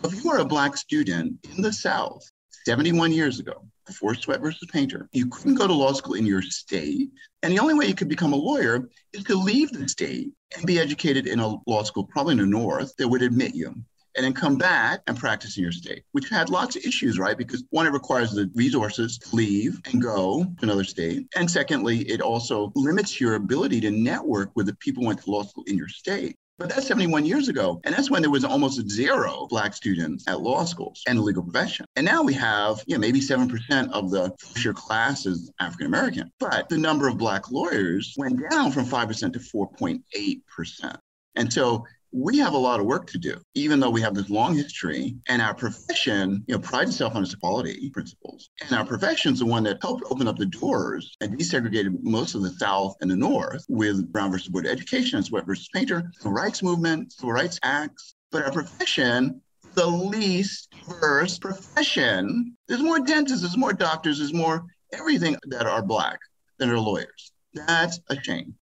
So 0.00 0.08
if 0.08 0.14
you 0.14 0.30
were 0.30 0.38
a 0.38 0.44
Black 0.44 0.76
student 0.76 1.44
in 1.56 1.62
the 1.62 1.72
South 1.72 2.22
71 2.64 3.12
years 3.12 3.40
ago, 3.40 3.66
before 3.88 4.14
Sweatt 4.14 4.40
versus 4.40 4.68
Painter, 4.70 5.08
you 5.12 5.26
couldn't 5.26 5.56
go 5.56 5.66
to 5.66 5.72
law 5.72 5.92
school 5.92 6.14
in 6.14 6.26
your 6.26 6.42
state. 6.42 7.10
And 7.42 7.52
the 7.52 7.58
only 7.58 7.74
way 7.74 7.86
you 7.86 7.94
could 7.94 8.08
become 8.08 8.32
a 8.32 8.36
lawyer 8.36 8.88
is 9.12 9.24
to 9.24 9.34
leave 9.34 9.72
the 9.72 9.88
state 9.88 10.30
and 10.56 10.66
be 10.66 10.78
educated 10.78 11.26
in 11.26 11.40
a 11.40 11.56
law 11.66 11.82
school, 11.82 12.04
probably 12.04 12.32
in 12.32 12.38
the 12.38 12.46
North, 12.46 12.94
that 12.98 13.08
would 13.08 13.22
admit 13.22 13.56
you. 13.56 13.74
And 14.16 14.24
then 14.24 14.32
come 14.32 14.56
back 14.56 15.02
and 15.06 15.16
practice 15.16 15.56
in 15.56 15.62
your 15.62 15.72
state, 15.72 16.02
which 16.12 16.28
had 16.28 16.50
lots 16.50 16.76
of 16.76 16.84
issues, 16.84 17.18
right? 17.18 17.38
Because 17.38 17.64
one, 17.70 17.86
it 17.86 17.92
requires 17.92 18.32
the 18.32 18.50
resources 18.54 19.16
to 19.18 19.36
leave 19.36 19.80
and 19.86 20.02
go 20.02 20.44
to 20.44 20.62
another 20.62 20.84
state. 20.84 21.28
And 21.36 21.48
secondly, 21.48 22.00
it 22.00 22.20
also 22.20 22.72
limits 22.74 23.20
your 23.20 23.34
ability 23.34 23.80
to 23.82 23.90
network 23.90 24.50
with 24.56 24.66
the 24.66 24.74
people 24.76 25.02
who 25.02 25.08
went 25.08 25.22
to 25.22 25.30
law 25.30 25.44
school 25.44 25.64
in 25.66 25.76
your 25.76 25.88
state. 25.88 26.36
But 26.58 26.70
that's 26.70 26.88
71 26.88 27.24
years 27.24 27.48
ago. 27.48 27.80
And 27.84 27.94
that's 27.94 28.10
when 28.10 28.20
there 28.20 28.30
was 28.30 28.44
almost 28.44 28.90
zero 28.90 29.46
Black 29.48 29.74
students 29.74 30.26
at 30.26 30.40
law 30.40 30.64
schools 30.64 31.02
and 31.06 31.18
the 31.18 31.22
legal 31.22 31.44
profession. 31.44 31.86
And 31.94 32.04
now 32.04 32.22
we 32.24 32.34
have, 32.34 32.82
you 32.86 32.96
know, 32.96 33.00
maybe 33.00 33.20
7% 33.20 33.90
of 33.92 34.10
the 34.10 34.34
first 34.40 34.64
year 34.64 34.74
class 34.74 35.24
is 35.24 35.52
African 35.60 35.86
American. 35.86 36.32
But 36.40 36.68
the 36.68 36.78
number 36.78 37.06
of 37.06 37.16
Black 37.16 37.50
lawyers 37.52 38.12
went 38.16 38.40
down 38.50 38.72
from 38.72 38.86
5% 38.86 39.32
to 39.32 39.38
4.8%. 39.38 40.98
And 41.38 41.52
so 41.52 41.86
we 42.10 42.38
have 42.38 42.52
a 42.54 42.58
lot 42.58 42.80
of 42.80 42.86
work 42.86 43.06
to 43.06 43.18
do, 43.18 43.36
even 43.54 43.78
though 43.78 43.90
we 43.90 44.00
have 44.00 44.14
this 44.14 44.28
long 44.28 44.56
history 44.56 45.16
and 45.28 45.40
our 45.40 45.54
profession, 45.54 46.42
you 46.48 46.54
know, 46.54 46.60
prides 46.60 46.90
itself 46.90 47.14
on 47.14 47.22
its 47.22 47.32
equality 47.32 47.90
principles. 47.90 48.50
And 48.60 48.72
our 48.72 48.84
profession 48.84 49.34
is 49.34 49.38
the 49.38 49.46
one 49.46 49.62
that 49.62 49.78
helped 49.80 50.02
open 50.10 50.26
up 50.26 50.36
the 50.36 50.46
doors 50.46 51.16
and 51.20 51.38
desegregated 51.38 52.02
most 52.02 52.34
of 52.34 52.42
the 52.42 52.50
South 52.50 52.96
and 53.00 53.10
the 53.10 53.16
North 53.16 53.64
with 53.68 54.10
Brown 54.10 54.32
versus 54.32 54.48
Board 54.48 54.66
of 54.66 54.72
Education 54.72 55.18
and 55.18 55.26
Sweatt 55.26 55.46
versus 55.46 55.68
Painter, 55.72 56.10
the 56.22 56.28
rights 56.28 56.60
movement, 56.60 57.12
civil 57.12 57.32
rights 57.32 57.60
acts. 57.62 58.16
But 58.32 58.44
our 58.44 58.52
profession, 58.52 59.40
the 59.74 59.86
least 59.86 60.74
diverse 60.88 61.38
profession. 61.38 62.56
There's 62.66 62.82
more 62.82 62.98
dentists, 62.98 63.42
there's 63.42 63.56
more 63.56 63.72
doctors, 63.72 64.18
there's 64.18 64.34
more 64.34 64.64
everything 64.92 65.36
that 65.46 65.66
are 65.66 65.82
Black 65.82 66.18
than 66.58 66.68
are 66.70 66.80
lawyers. 66.80 67.32
That's 67.54 68.00
a 68.10 68.20
shame. 68.20 68.57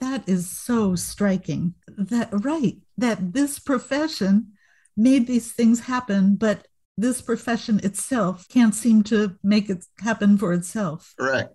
That 0.00 0.28
is 0.28 0.48
so 0.48 0.94
striking. 0.94 1.74
That 1.96 2.28
right, 2.32 2.78
that 2.96 3.32
this 3.32 3.58
profession 3.58 4.52
made 4.96 5.26
these 5.26 5.52
things 5.52 5.80
happen, 5.80 6.36
but 6.36 6.66
this 6.96 7.20
profession 7.20 7.80
itself 7.82 8.46
can't 8.48 8.74
seem 8.74 9.02
to 9.04 9.36
make 9.42 9.70
it 9.70 9.84
happen 10.00 10.36
for 10.36 10.52
itself. 10.52 11.14
Correct. 11.18 11.54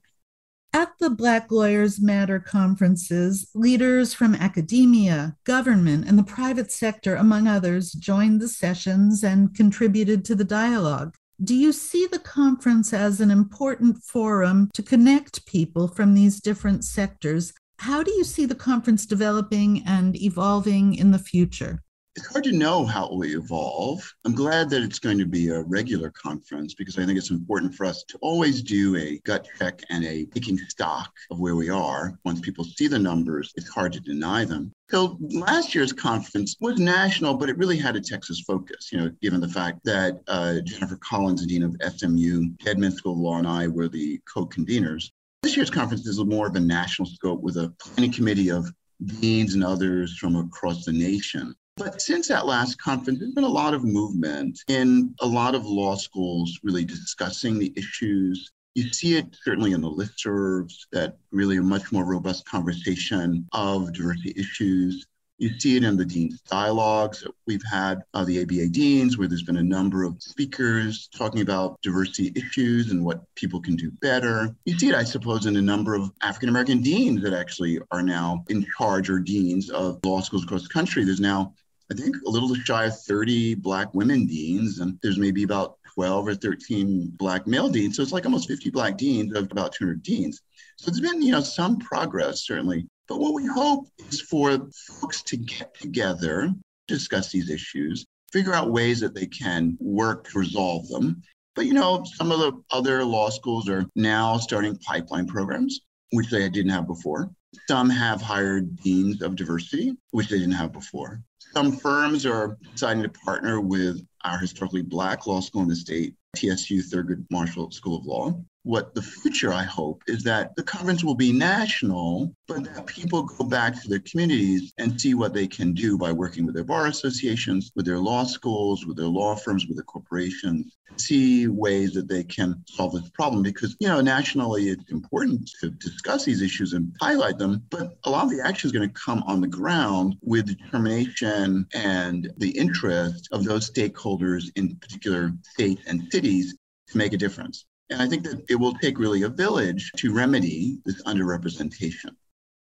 At 0.76 0.94
the 1.00 1.12
Black 1.12 1.52
Lawyers 1.52 2.02
Matter 2.02 2.40
conferences, 2.40 3.52
leaders 3.54 4.14
from 4.14 4.34
academia, 4.34 5.36
government, 5.44 6.08
and 6.08 6.18
the 6.18 6.24
private 6.24 6.72
sector, 6.72 7.16
among 7.16 7.48
others, 7.48 7.92
joined 7.92 8.42
the 8.42 8.48
sessions 8.48 9.24
and 9.24 9.54
contributed 9.54 10.26
to 10.26 10.36
the 10.36 10.44
dialogue. 10.44 11.16
Do 11.44 11.56
you 11.56 11.74
see 11.74 12.08
the 12.08 12.20
conference 12.20 12.92
as 12.94 13.20
an 13.20 13.30
important 13.30 13.98
forum 14.04 14.72
to 14.74 14.82
connect 14.82 15.46
people 15.46 15.88
from 15.88 16.14
these 16.14 16.40
different 16.40 16.86
sectors 16.86 17.54
how 17.84 18.02
do 18.02 18.12
you 18.12 18.24
see 18.24 18.46
the 18.46 18.56
conference 18.56 19.06
developing 19.06 19.84
and 19.86 20.16
evolving 20.16 20.96
in 20.96 21.12
the 21.12 21.20
future? 21.20 21.84
It's 22.16 22.28
hard 22.28 22.46
to 22.46 22.54
know 22.54 22.86
how 22.86 23.08
it 23.08 23.12
will 23.12 23.26
evolve. 23.26 24.10
I'm 24.24 24.34
glad 24.34 24.70
that 24.70 24.84
it's 24.84 25.00
going 25.00 25.18
to 25.18 25.26
be 25.26 25.50
a 25.50 25.64
regular 25.64 26.10
conference 26.12 26.76
because 26.76 26.98
I 26.98 27.06
think 27.06 27.18
it's 27.18 27.32
important 27.32 27.76
for 27.76 27.86
us 27.86 28.06
to 28.08 28.18
always 28.22 28.62
do 28.62 28.96
a 28.96 29.20
gut 29.26 29.46
check 29.60 29.82
and 29.90 30.06
a 30.06 30.24
taking 30.28 30.58
stock 30.60 31.12
of 31.30 31.42
where 31.42 31.58
we 31.58 31.70
are. 31.70 32.18
Once 32.24 32.40
people 32.40 32.64
see 32.64 32.88
the 32.88 33.00
numbers, 33.00 33.52
it's 33.58 33.68
hard 33.68 33.92
to 33.94 34.00
deny 34.00 34.46
them. 34.46 34.72
So 34.90 35.18
last 35.20 35.76
year's 35.76 35.92
conference 35.92 36.56
was 36.62 36.80
national, 36.80 37.34
but 37.34 37.50
it 37.50 37.58
really 37.58 37.78
had 37.78 37.98
a 37.98 38.02
Texas 38.02 38.40
focus, 38.48 38.94
you 38.94 39.00
know, 39.00 39.12
given 39.22 39.42
the 39.42 39.50
fact 39.50 39.84
that 39.84 40.22
uh, 40.30 40.62
Jennifer 40.64 40.98
Collins, 40.98 41.46
Dean 41.46 41.64
of 41.64 41.76
SMU, 41.98 42.54
School 42.92 43.12
of 43.12 43.20
Law, 43.20 43.40
and 43.40 43.48
I 43.48 43.68
were 43.68 43.90
the 43.90 44.22
co-conveners. 44.34 45.10
This 45.44 45.58
year's 45.58 45.70
conference 45.70 46.08
is 46.08 46.24
more 46.24 46.48
of 46.48 46.56
a 46.56 46.60
national 46.62 47.06
scope 47.06 47.42
with 47.42 47.58
a 47.58 47.70
planning 47.78 48.14
committee 48.14 48.50
of 48.50 48.72
deans 49.20 49.56
and 49.56 49.64
others 49.64 50.18
from 50.18 50.38
across 50.38 50.86
the 50.86 50.94
nation. 50.94 51.54
But 51.76 52.02
since 52.02 52.30
that 52.30 52.46
last 52.46 52.82
conference, 52.82 53.20
there's 53.20 53.34
been 53.34 53.44
a 53.44 53.50
lot 53.50 53.74
of 53.74 53.84
movement 53.84 54.58
in 54.70 55.14
a 55.20 55.28
lot 55.28 55.54
of 55.54 55.66
law 55.66 55.96
schools 55.96 56.58
really 56.64 56.86
discussing 56.86 57.60
the 57.60 57.74
issues. 57.76 58.54
You 58.76 58.94
see 58.94 59.18
it 59.18 59.36
certainly 59.44 59.74
in 59.74 59.82
the 59.82 59.92
listservs 59.92 60.76
that 60.94 61.18
really 61.32 61.58
a 61.58 61.62
much 61.62 61.92
more 61.92 62.06
robust 62.06 62.46
conversation 62.46 63.46
of 63.52 63.92
diversity 63.92 64.34
issues. 64.38 65.06
You 65.44 65.60
see 65.60 65.76
it 65.76 65.84
in 65.84 65.98
the 65.98 66.06
dean's 66.06 66.40
dialogues 66.44 67.20
that 67.20 67.34
we've 67.48 67.66
had, 67.70 68.02
uh, 68.14 68.24
the 68.24 68.42
ABA 68.44 68.70
deans, 68.70 69.18
where 69.18 69.28
there's 69.28 69.44
been 69.44 69.58
a 69.58 69.64
number 69.64 70.06
of 70.06 70.24
speakers 70.24 71.10
talking 71.14 71.42
about 71.42 71.82
diversity 71.82 72.32
issues 72.34 72.92
and 72.92 73.04
what 73.04 73.26
people 73.36 73.60
can 73.60 73.76
do 73.76 73.92
better. 73.92 74.56
You 74.64 74.80
see 74.80 74.88
it, 74.88 74.96
I 74.96 75.04
suppose, 75.04 75.46
in 75.46 75.58
a 75.58 75.62
number 75.62 75.96
of 75.96 76.14
African 76.22 76.48
American 76.48 76.82
deans 76.82 77.22
that 77.24 77.34
actually 77.34 77.78
are 77.92 78.02
now 78.02 78.46
in 78.48 78.66
charge 78.78 79.10
or 79.10 79.20
deans 79.20 79.70
of 79.70 80.00
law 80.06 80.22
schools 80.22 80.46
across 80.46 80.64
the 80.64 80.70
country. 80.70 81.04
There's 81.04 81.20
now, 81.20 81.54
I 81.92 81.96
think, 81.96 82.16
a 82.26 82.30
little 82.30 82.56
shy 82.56 82.86
of 82.86 82.98
30 83.02 83.56
Black 83.56 83.94
women 83.94 84.26
deans, 84.26 84.80
and 84.80 84.98
there's 85.04 85.18
maybe 85.18 85.44
about 85.44 85.76
12 85.94 86.26
or 86.26 86.36
13 86.36 87.12
Black 87.18 87.48
male 87.48 87.68
deans. 87.68 87.98
So 87.98 88.02
it's 88.02 88.14
like 88.14 88.24
almost 88.24 88.48
50 88.48 88.70
Black 88.70 88.98
deans 88.98 89.36
of 89.36 89.52
about 89.52 89.74
200 89.74 90.02
deans. 90.04 90.42
So 90.78 90.90
there's 90.90 91.02
been, 91.02 91.22
you 91.22 91.34
know, 91.34 91.42
some 91.42 91.80
progress 91.80 92.46
certainly 92.48 92.88
but 93.08 93.20
what 93.20 93.34
we 93.34 93.46
hope 93.46 93.88
is 94.10 94.22
for 94.22 94.70
folks 95.00 95.22
to 95.24 95.38
get 95.38 95.74
together, 95.80 96.52
discuss 96.88 97.32
these 97.32 97.50
issues, 97.50 98.06
figure 98.32 98.54
out 98.54 98.72
ways 98.72 99.00
that 99.02 99.14
they 99.14 99.26
can 99.26 99.78
work 99.80 100.28
to 100.30 100.40
resolve 100.40 100.88
them. 100.88 101.22
But 101.56 101.66
you 101.66 101.74
know, 101.74 102.04
some 102.16 102.32
of 102.32 102.40
the 102.40 102.54
other 102.72 103.04
law 103.04 103.30
schools 103.30 103.70
are 103.70 103.86
now 103.96 104.38
starting 104.38 104.78
pipeline 104.78 105.28
programs, 105.28 105.82
which 106.12 106.30
they 106.30 106.50
didn't 106.50 106.72
have 106.72 106.88
before. 106.88 107.30
Some 107.68 107.90
have 107.90 108.22
hired 108.22 108.76
deans 108.78 109.22
of 109.22 109.36
diversity, 109.36 109.96
which 110.12 110.30
they 110.30 110.40
didn't 110.40 110.54
have 110.54 110.72
before. 110.72 111.22
Some 111.54 111.72
firms 111.72 112.26
are 112.26 112.58
deciding 112.72 113.04
to 113.04 113.10
partner 113.10 113.62
with 113.62 114.04
our 114.24 114.40
historically 114.40 114.82
Black 114.82 115.28
law 115.28 115.40
school 115.40 115.62
in 115.62 115.68
the 115.68 115.76
state, 115.76 116.16
TSU 116.36 116.82
Thurgood 116.82 117.26
Marshall 117.30 117.70
School 117.70 117.98
of 117.98 118.06
Law, 118.06 118.42
what 118.64 118.96
the 118.96 119.02
future, 119.02 119.52
I 119.52 119.64
hope, 119.64 120.04
is 120.08 120.24
that 120.24 120.56
the 120.56 120.64
conference 120.64 121.04
will 121.04 121.16
be 121.16 121.34
national, 121.34 122.34
but 122.48 122.64
that 122.64 122.86
people 122.88 123.24
go 123.24 123.44
back 123.46 123.82
to 123.82 123.90
their 123.90 124.00
communities 124.00 124.74
and 124.78 125.00
see 125.00 125.14
what 125.14 125.34
they 125.34 125.48
can 125.48 125.74
do 125.74 125.98
by 125.98 126.14
working 126.14 126.46
with 126.46 126.56
their 126.56 126.64
bar 126.64 126.88
associations, 126.88 127.72
with 127.76 127.86
their 127.86 128.00
law 128.00 128.24
schools, 128.24 128.86
with 128.86 128.96
their 128.96 129.08
law 129.08 129.36
firms, 129.36 129.68
with 129.68 129.76
their 129.76 129.84
corporations, 129.84 130.78
see 130.96 131.48
ways 131.48 131.94
that 131.94 132.08
they 132.08 132.24
can 132.24 132.64
solve 132.68 132.94
this 132.94 133.10
problem. 133.10 133.44
Because, 133.44 133.76
you 133.80 133.88
know, 133.90 134.00
nationally, 134.00 134.70
it's 134.70 134.92
important 134.92 135.50
to 135.60 135.70
discuss 135.70 136.24
these 136.24 136.42
issues 136.42 136.72
and 136.72 136.96
highlight 137.02 137.38
them, 137.38 137.64
but 137.70 137.98
a 138.06 138.10
lot 138.10 138.24
of 138.24 138.30
the 138.30 138.42
action 138.42 138.70
is 138.70 138.72
going 138.72 138.88
to 138.88 138.94
come 138.94 139.24
on 139.28 139.42
the 139.42 139.48
ground 139.48 140.16
with 140.22 140.48
determination 140.48 141.68
and 141.74 142.32
the 142.38 142.52
interest 142.52 143.28
of 143.34 143.44
those 143.44 143.70
stakeholders 143.70 144.46
in 144.56 144.78
particular 144.78 145.34
states 145.52 145.82
and 145.86 146.10
cities 146.12 146.56
to 146.88 146.98
make 146.98 147.12
a 147.12 147.18
difference. 147.18 147.66
And 147.90 148.02
I 148.02 148.08
think 148.08 148.24
that 148.24 148.44
it 148.50 148.56
will 148.56 148.74
take 148.76 148.98
really 148.98 149.24
a 149.24 149.30
village 149.30 149.92
to 149.98 150.14
remedy 150.14 150.78
this 150.86 151.02
underrepresentation. 151.04 152.16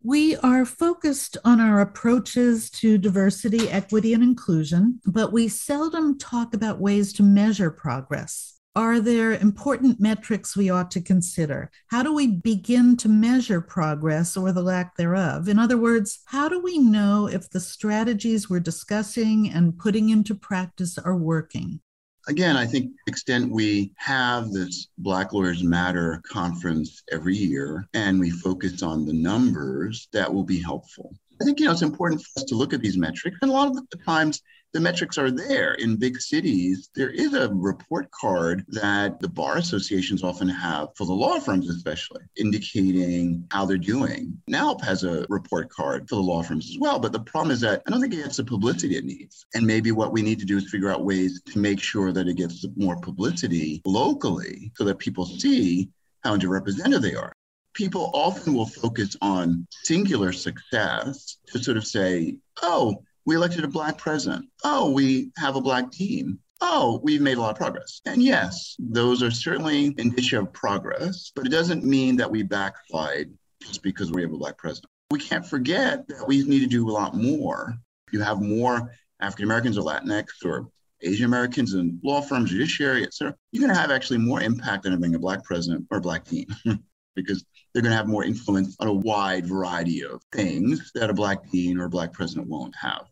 We 0.05 0.37
are 0.39 0.65
focused 0.65 1.37
on 1.45 1.61
our 1.61 1.81
approaches 1.81 2.69
to 2.71 2.99
diversity, 2.99 3.71
equity, 3.71 4.15
and 4.15 4.23
inclusion, 4.23 5.01
but 5.07 5.33
we 5.33 5.47
seldom 5.47 6.19
talk 6.19 6.55
about 6.55 6.81
ways 6.81 7.13
to 7.15 7.23
measure 7.23 7.71
progress. 7.71 8.59
Are 8.75 9.01
there 9.01 9.33
important 9.33 10.01
metrics 10.01 10.57
we 10.57 10.71
ought 10.71 10.91
to 10.93 11.01
consider? 11.03 11.71
How 11.89 12.03
do 12.03 12.13
we 12.13 12.27
begin 12.27 12.97
to 12.97 13.09
measure 13.09 13.61
progress 13.61 14.37
or 14.37 14.51
the 14.51 14.63
lack 14.63 14.97
thereof? 14.97 15.47
In 15.47 15.59
other 15.59 15.77
words, 15.77 16.21
how 16.25 16.49
do 16.49 16.59
we 16.59 16.79
know 16.79 17.29
if 17.29 17.51
the 17.51 17.61
strategies 17.61 18.49
we're 18.49 18.61
discussing 18.61 19.51
and 19.51 19.79
putting 19.79 20.09
into 20.09 20.35
practice 20.35 20.97
are 20.97 21.15
working? 21.15 21.81
Again, 22.29 22.57
I 22.57 22.67
think 22.67 22.93
the 23.05 23.11
extent 23.11 23.51
we 23.51 23.93
have 23.97 24.53
this 24.53 24.87
Black 24.99 25.33
Lawyers 25.33 25.65
Matter 25.65 26.23
conference 26.25 27.03
every 27.11 27.37
year 27.37 27.89
and 27.95 28.21
we 28.21 28.31
focus 28.31 28.83
on 28.83 29.05
the 29.05 29.13
numbers, 29.13 30.09
that 30.13 30.33
will 30.33 30.45
be 30.45 30.61
helpful. 30.61 31.17
I 31.43 31.45
think 31.45 31.59
you 31.59 31.67
know 31.67 31.73
it's 31.73 31.83
important 31.83 32.23
for 32.23 32.41
us 32.41 32.45
to 32.45 32.55
look 32.55 32.73
at 32.73 32.81
these 32.81 32.97
metrics. 32.97 33.37
And 33.43 33.51
a 33.51 33.55
lot 33.55 33.67
of 33.67 33.75
the 33.75 33.97
times 34.07 34.41
the 34.73 34.79
metrics 34.79 35.19
are 35.19 35.33
there 35.33 35.75
in 35.75 35.97
big 35.97 36.21
cities. 36.21 36.89
There 36.95 37.11
is 37.11 37.35
a 37.35 37.53
report 37.53 38.09
card 38.13 38.65
that 38.69 39.19
the 39.19 39.29
bar 39.29 39.57
associations 39.59 40.23
often 40.23 40.49
have 40.49 40.91
for 40.95 41.05
the 41.05 41.13
law 41.13 41.41
firms, 41.41 41.69
especially 41.69 42.23
indicating 42.37 43.45
how 43.51 43.67
they're 43.67 43.77
doing. 43.77 44.41
NALP 44.49 44.83
has 44.83 45.03
a 45.03 45.27
report 45.29 45.69
card 45.69 46.09
for 46.09 46.15
the 46.15 46.23
law 46.23 46.45
firms 46.45 46.71
as 46.71 46.79
well. 46.79 47.01
But 47.01 47.11
the 47.11 47.19
problem 47.21 47.51
is 47.51 47.61
that 47.63 47.83
I 47.89 47.91
don't 47.91 48.01
think 48.01 48.15
it 48.15 48.23
gets 48.23 48.37
the 48.37 48.45
publicity 48.45 48.97
it 48.97 49.05
needs. 49.05 49.45
And 49.53 49.67
maybe 49.67 49.91
what 49.91 50.13
we 50.13 50.23
need 50.23 50.39
to 50.39 50.47
do 50.47 50.59
is 50.59 50.71
figure 50.71 50.91
out 50.91 51.05
ways 51.05 51.43
to 51.43 51.59
make 51.59 51.81
sure 51.81 52.13
that 52.13 52.29
it 52.29 52.37
gets 52.37 52.65
more 52.77 53.01
publicity 53.01 53.83
locally 53.85 54.71
so 54.77 54.85
that 54.85 55.01
people 55.01 55.27
see 55.27 55.91
how 56.23 56.37
underrepresented 56.37 57.03
they 57.03 57.17
are 57.17 57.35
people 57.75 58.11
often 58.15 58.55
will 58.55 58.67
focus 58.67 59.17
on 59.21 59.67
singular 59.85 60.33
success 60.33 61.39
to 61.47 61.63
sort 61.63 61.77
of 61.77 61.87
say, 61.87 62.37
oh, 62.63 63.03
we 63.25 63.37
elected 63.37 63.65
a 63.65 63.69
black 63.69 63.99
president. 63.99 64.47
Oh, 64.65 64.91
we 64.91 65.31
have 65.37 65.57
a 65.57 65.61
black 65.61 65.91
team. 65.93 66.39
Oh, 66.61 67.01
we've 67.03 67.21
made 67.21 67.39
a 67.39 67.41
lot 67.41 67.51
of 67.51 67.57
progress. 67.57 68.01
And 68.05 68.23
yes, 68.23 68.77
those 68.79 69.23
are 69.23 69.31
certainly 69.31 69.95
indicia 69.99 70.41
of 70.41 70.53
progress, 70.53 71.33
but 71.35 71.47
it 71.47 71.51
doesn't 71.51 71.85
mean 71.85 72.17
that 72.17 72.31
we 72.31 72.43
backslide 72.43 73.31
just 73.61 73.83
because 73.83 74.13
we 74.13 74.23
have 74.23 74.33
a 74.33 74.39
black 74.39 74.59
president. 74.59 74.91
We 75.11 75.19
can't 75.19 75.47
forget 75.47 76.07
that 76.09 76.27
we 76.27 76.43
need 76.45 76.61
to 76.61 76.67
do 76.67 76.89
a 76.89 76.93
lot 76.93 77.15
more. 77.15 77.75
You 78.13 78.21
have 78.21 78.41
more 78.41 78.93
African 79.21 79.45
Americans 79.45 79.79
or 79.79 79.83
Latinx 79.83 80.27
or 80.45 80.69
Asian 81.03 81.27
Americans 81.27 81.75
in 81.75 81.99
law 82.05 82.21
firms, 82.21 82.51
judiciary, 82.51 83.03
et 83.03 83.13
cetera, 83.13 83.35
you're 83.51 83.67
going 83.67 83.75
to 83.75 83.81
have 83.81 83.91
actually 83.91 84.19
more 84.19 84.41
impact 84.41 84.85
than 84.85 84.93
having 84.93 85.15
a 85.15 85.19
black 85.19 85.43
president 85.45 85.87
or 85.91 85.99
a 85.99 86.01
black 86.01 86.25
team. 86.25 86.47
because 87.15 87.45
they're 87.73 87.83
going 87.83 87.93
to 87.93 87.97
have 87.97 88.09
more 88.09 88.25
influence 88.25 88.77
on 88.81 88.89
a 88.89 88.93
wide 88.93 89.47
variety 89.47 90.05
of 90.05 90.23
things 90.33 90.93
that 90.95 91.11
a 91.11 91.15
black 91.15 91.51
dean 91.51 91.79
or 91.79 91.85
a 91.85 91.91
black 91.91 92.13
president 92.13 92.49
won't 92.49 92.75
have. 92.77 93.07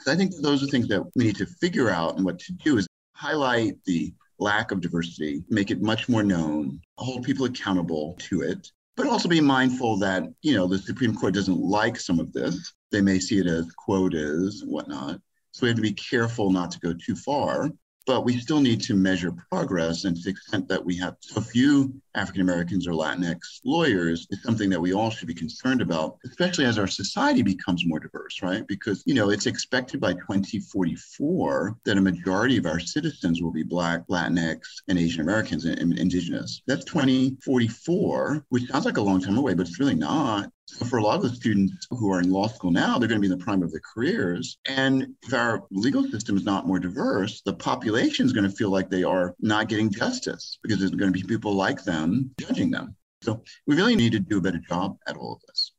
So 0.00 0.12
I 0.12 0.16
think 0.16 0.34
those 0.36 0.62
are 0.62 0.66
things 0.66 0.88
that 0.88 1.02
we 1.14 1.24
need 1.24 1.36
to 1.36 1.46
figure 1.46 1.88
out 1.88 2.16
and 2.16 2.24
what 2.24 2.38
to 2.40 2.52
do 2.52 2.76
is 2.76 2.86
highlight 3.14 3.76
the 3.86 4.12
lack 4.38 4.70
of 4.70 4.82
diversity, 4.82 5.42
make 5.48 5.70
it 5.70 5.80
much 5.80 6.08
more 6.08 6.22
known, 6.22 6.80
hold 6.98 7.24
people 7.24 7.46
accountable 7.46 8.14
to 8.18 8.42
it, 8.42 8.70
but 8.96 9.06
also 9.06 9.28
be 9.28 9.40
mindful 9.40 9.98
that, 9.98 10.24
you 10.42 10.54
know, 10.54 10.66
the 10.66 10.78
Supreme 10.78 11.14
Court 11.14 11.32
doesn't 11.32 11.58
like 11.58 11.98
some 11.98 12.20
of 12.20 12.32
this. 12.32 12.74
They 12.92 13.00
may 13.00 13.18
see 13.18 13.38
it 13.38 13.46
as 13.46 13.70
quotas 13.72 14.62
and 14.62 14.70
whatnot. 14.70 15.20
So 15.52 15.62
we 15.62 15.68
have 15.68 15.76
to 15.76 15.82
be 15.82 15.92
careful 15.92 16.50
not 16.50 16.70
to 16.72 16.80
go 16.80 16.92
too 16.92 17.16
far 17.16 17.70
but 18.06 18.24
we 18.24 18.38
still 18.38 18.60
need 18.60 18.80
to 18.82 18.94
measure 18.94 19.32
progress. 19.50 20.04
And 20.04 20.16
to 20.16 20.22
the 20.22 20.30
extent 20.30 20.68
that 20.68 20.84
we 20.84 20.96
have 20.98 21.16
so 21.20 21.40
few 21.40 21.92
African 22.14 22.42
Americans 22.42 22.86
or 22.86 22.92
Latinx 22.92 23.38
lawyers 23.64 24.26
is 24.30 24.42
something 24.42 24.70
that 24.70 24.80
we 24.80 24.94
all 24.94 25.10
should 25.10 25.28
be 25.28 25.34
concerned 25.34 25.82
about, 25.82 26.16
especially 26.24 26.64
as 26.64 26.78
our 26.78 26.86
society 26.86 27.42
becomes 27.42 27.84
more 27.84 28.00
diverse, 28.00 28.40
right? 28.42 28.66
Because, 28.66 29.02
you 29.06 29.14
know, 29.14 29.30
it's 29.30 29.46
expected 29.46 30.00
by 30.00 30.14
2044 30.14 31.76
that 31.84 31.98
a 31.98 32.00
majority 32.00 32.56
of 32.56 32.66
our 32.66 32.80
citizens 32.80 33.42
will 33.42 33.52
be 33.52 33.62
Black, 33.62 34.06
Latinx, 34.08 34.60
and 34.88 34.98
Asian 34.98 35.20
Americans 35.20 35.64
and 35.64 35.98
Indigenous. 35.98 36.62
That's 36.66 36.84
2044, 36.84 38.46
which 38.48 38.68
sounds 38.68 38.86
like 38.86 38.96
a 38.96 39.02
long 39.02 39.20
time 39.20 39.36
away, 39.36 39.54
but 39.54 39.66
it's 39.66 39.80
really 39.80 39.94
not. 39.94 40.50
So 40.66 40.84
for 40.84 40.98
a 40.98 41.02
lot 41.02 41.16
of 41.16 41.22
the 41.22 41.28
students 41.28 41.86
who 41.90 42.12
are 42.12 42.20
in 42.20 42.30
law 42.30 42.48
school 42.48 42.72
now, 42.72 42.98
they're 42.98 43.08
going 43.08 43.20
to 43.20 43.26
be 43.26 43.32
in 43.32 43.38
the 43.38 43.44
prime 43.44 43.62
of 43.62 43.70
their 43.70 43.80
careers. 43.94 44.58
And 44.66 45.14
if 45.22 45.32
our 45.32 45.62
legal 45.70 46.02
system 46.04 46.36
is 46.36 46.44
not 46.44 46.66
more 46.66 46.80
diverse, 46.80 47.40
the 47.42 47.54
population 47.54 48.26
is 48.26 48.32
going 48.32 48.48
to 48.48 48.54
feel 48.54 48.70
like 48.70 48.90
they 48.90 49.04
are 49.04 49.34
not 49.40 49.68
getting 49.68 49.90
justice 49.90 50.58
because 50.62 50.78
there's 50.80 50.90
going 50.90 51.12
to 51.12 51.18
be 51.18 51.22
people 51.22 51.54
like 51.54 51.84
them 51.84 52.32
judging 52.40 52.70
them. 52.70 52.96
So 53.22 53.42
we 53.66 53.76
really 53.76 53.96
need 53.96 54.12
to 54.12 54.18
do 54.18 54.38
a 54.38 54.40
better 54.40 54.60
job 54.68 54.96
at 55.06 55.16
all 55.16 55.34
of 55.34 55.40
this. 55.46 55.72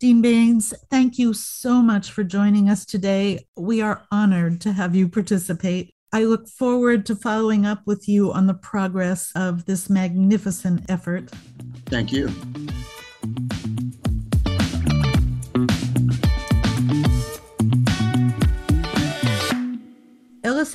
Dean 0.00 0.22
Baynes, 0.22 0.72
thank 0.90 1.18
you 1.18 1.34
so 1.34 1.82
much 1.82 2.12
for 2.12 2.22
joining 2.22 2.70
us 2.70 2.86
today. 2.86 3.40
We 3.56 3.82
are 3.82 4.04
honored 4.12 4.60
to 4.60 4.72
have 4.72 4.94
you 4.94 5.08
participate. 5.08 5.92
I 6.12 6.24
look 6.24 6.48
forward 6.48 7.04
to 7.06 7.16
following 7.16 7.66
up 7.66 7.82
with 7.84 8.08
you 8.08 8.32
on 8.32 8.46
the 8.46 8.54
progress 8.54 9.32
of 9.34 9.66
this 9.66 9.90
magnificent 9.90 10.88
effort. 10.88 11.30
Thank 11.86 12.12
you. 12.12 12.28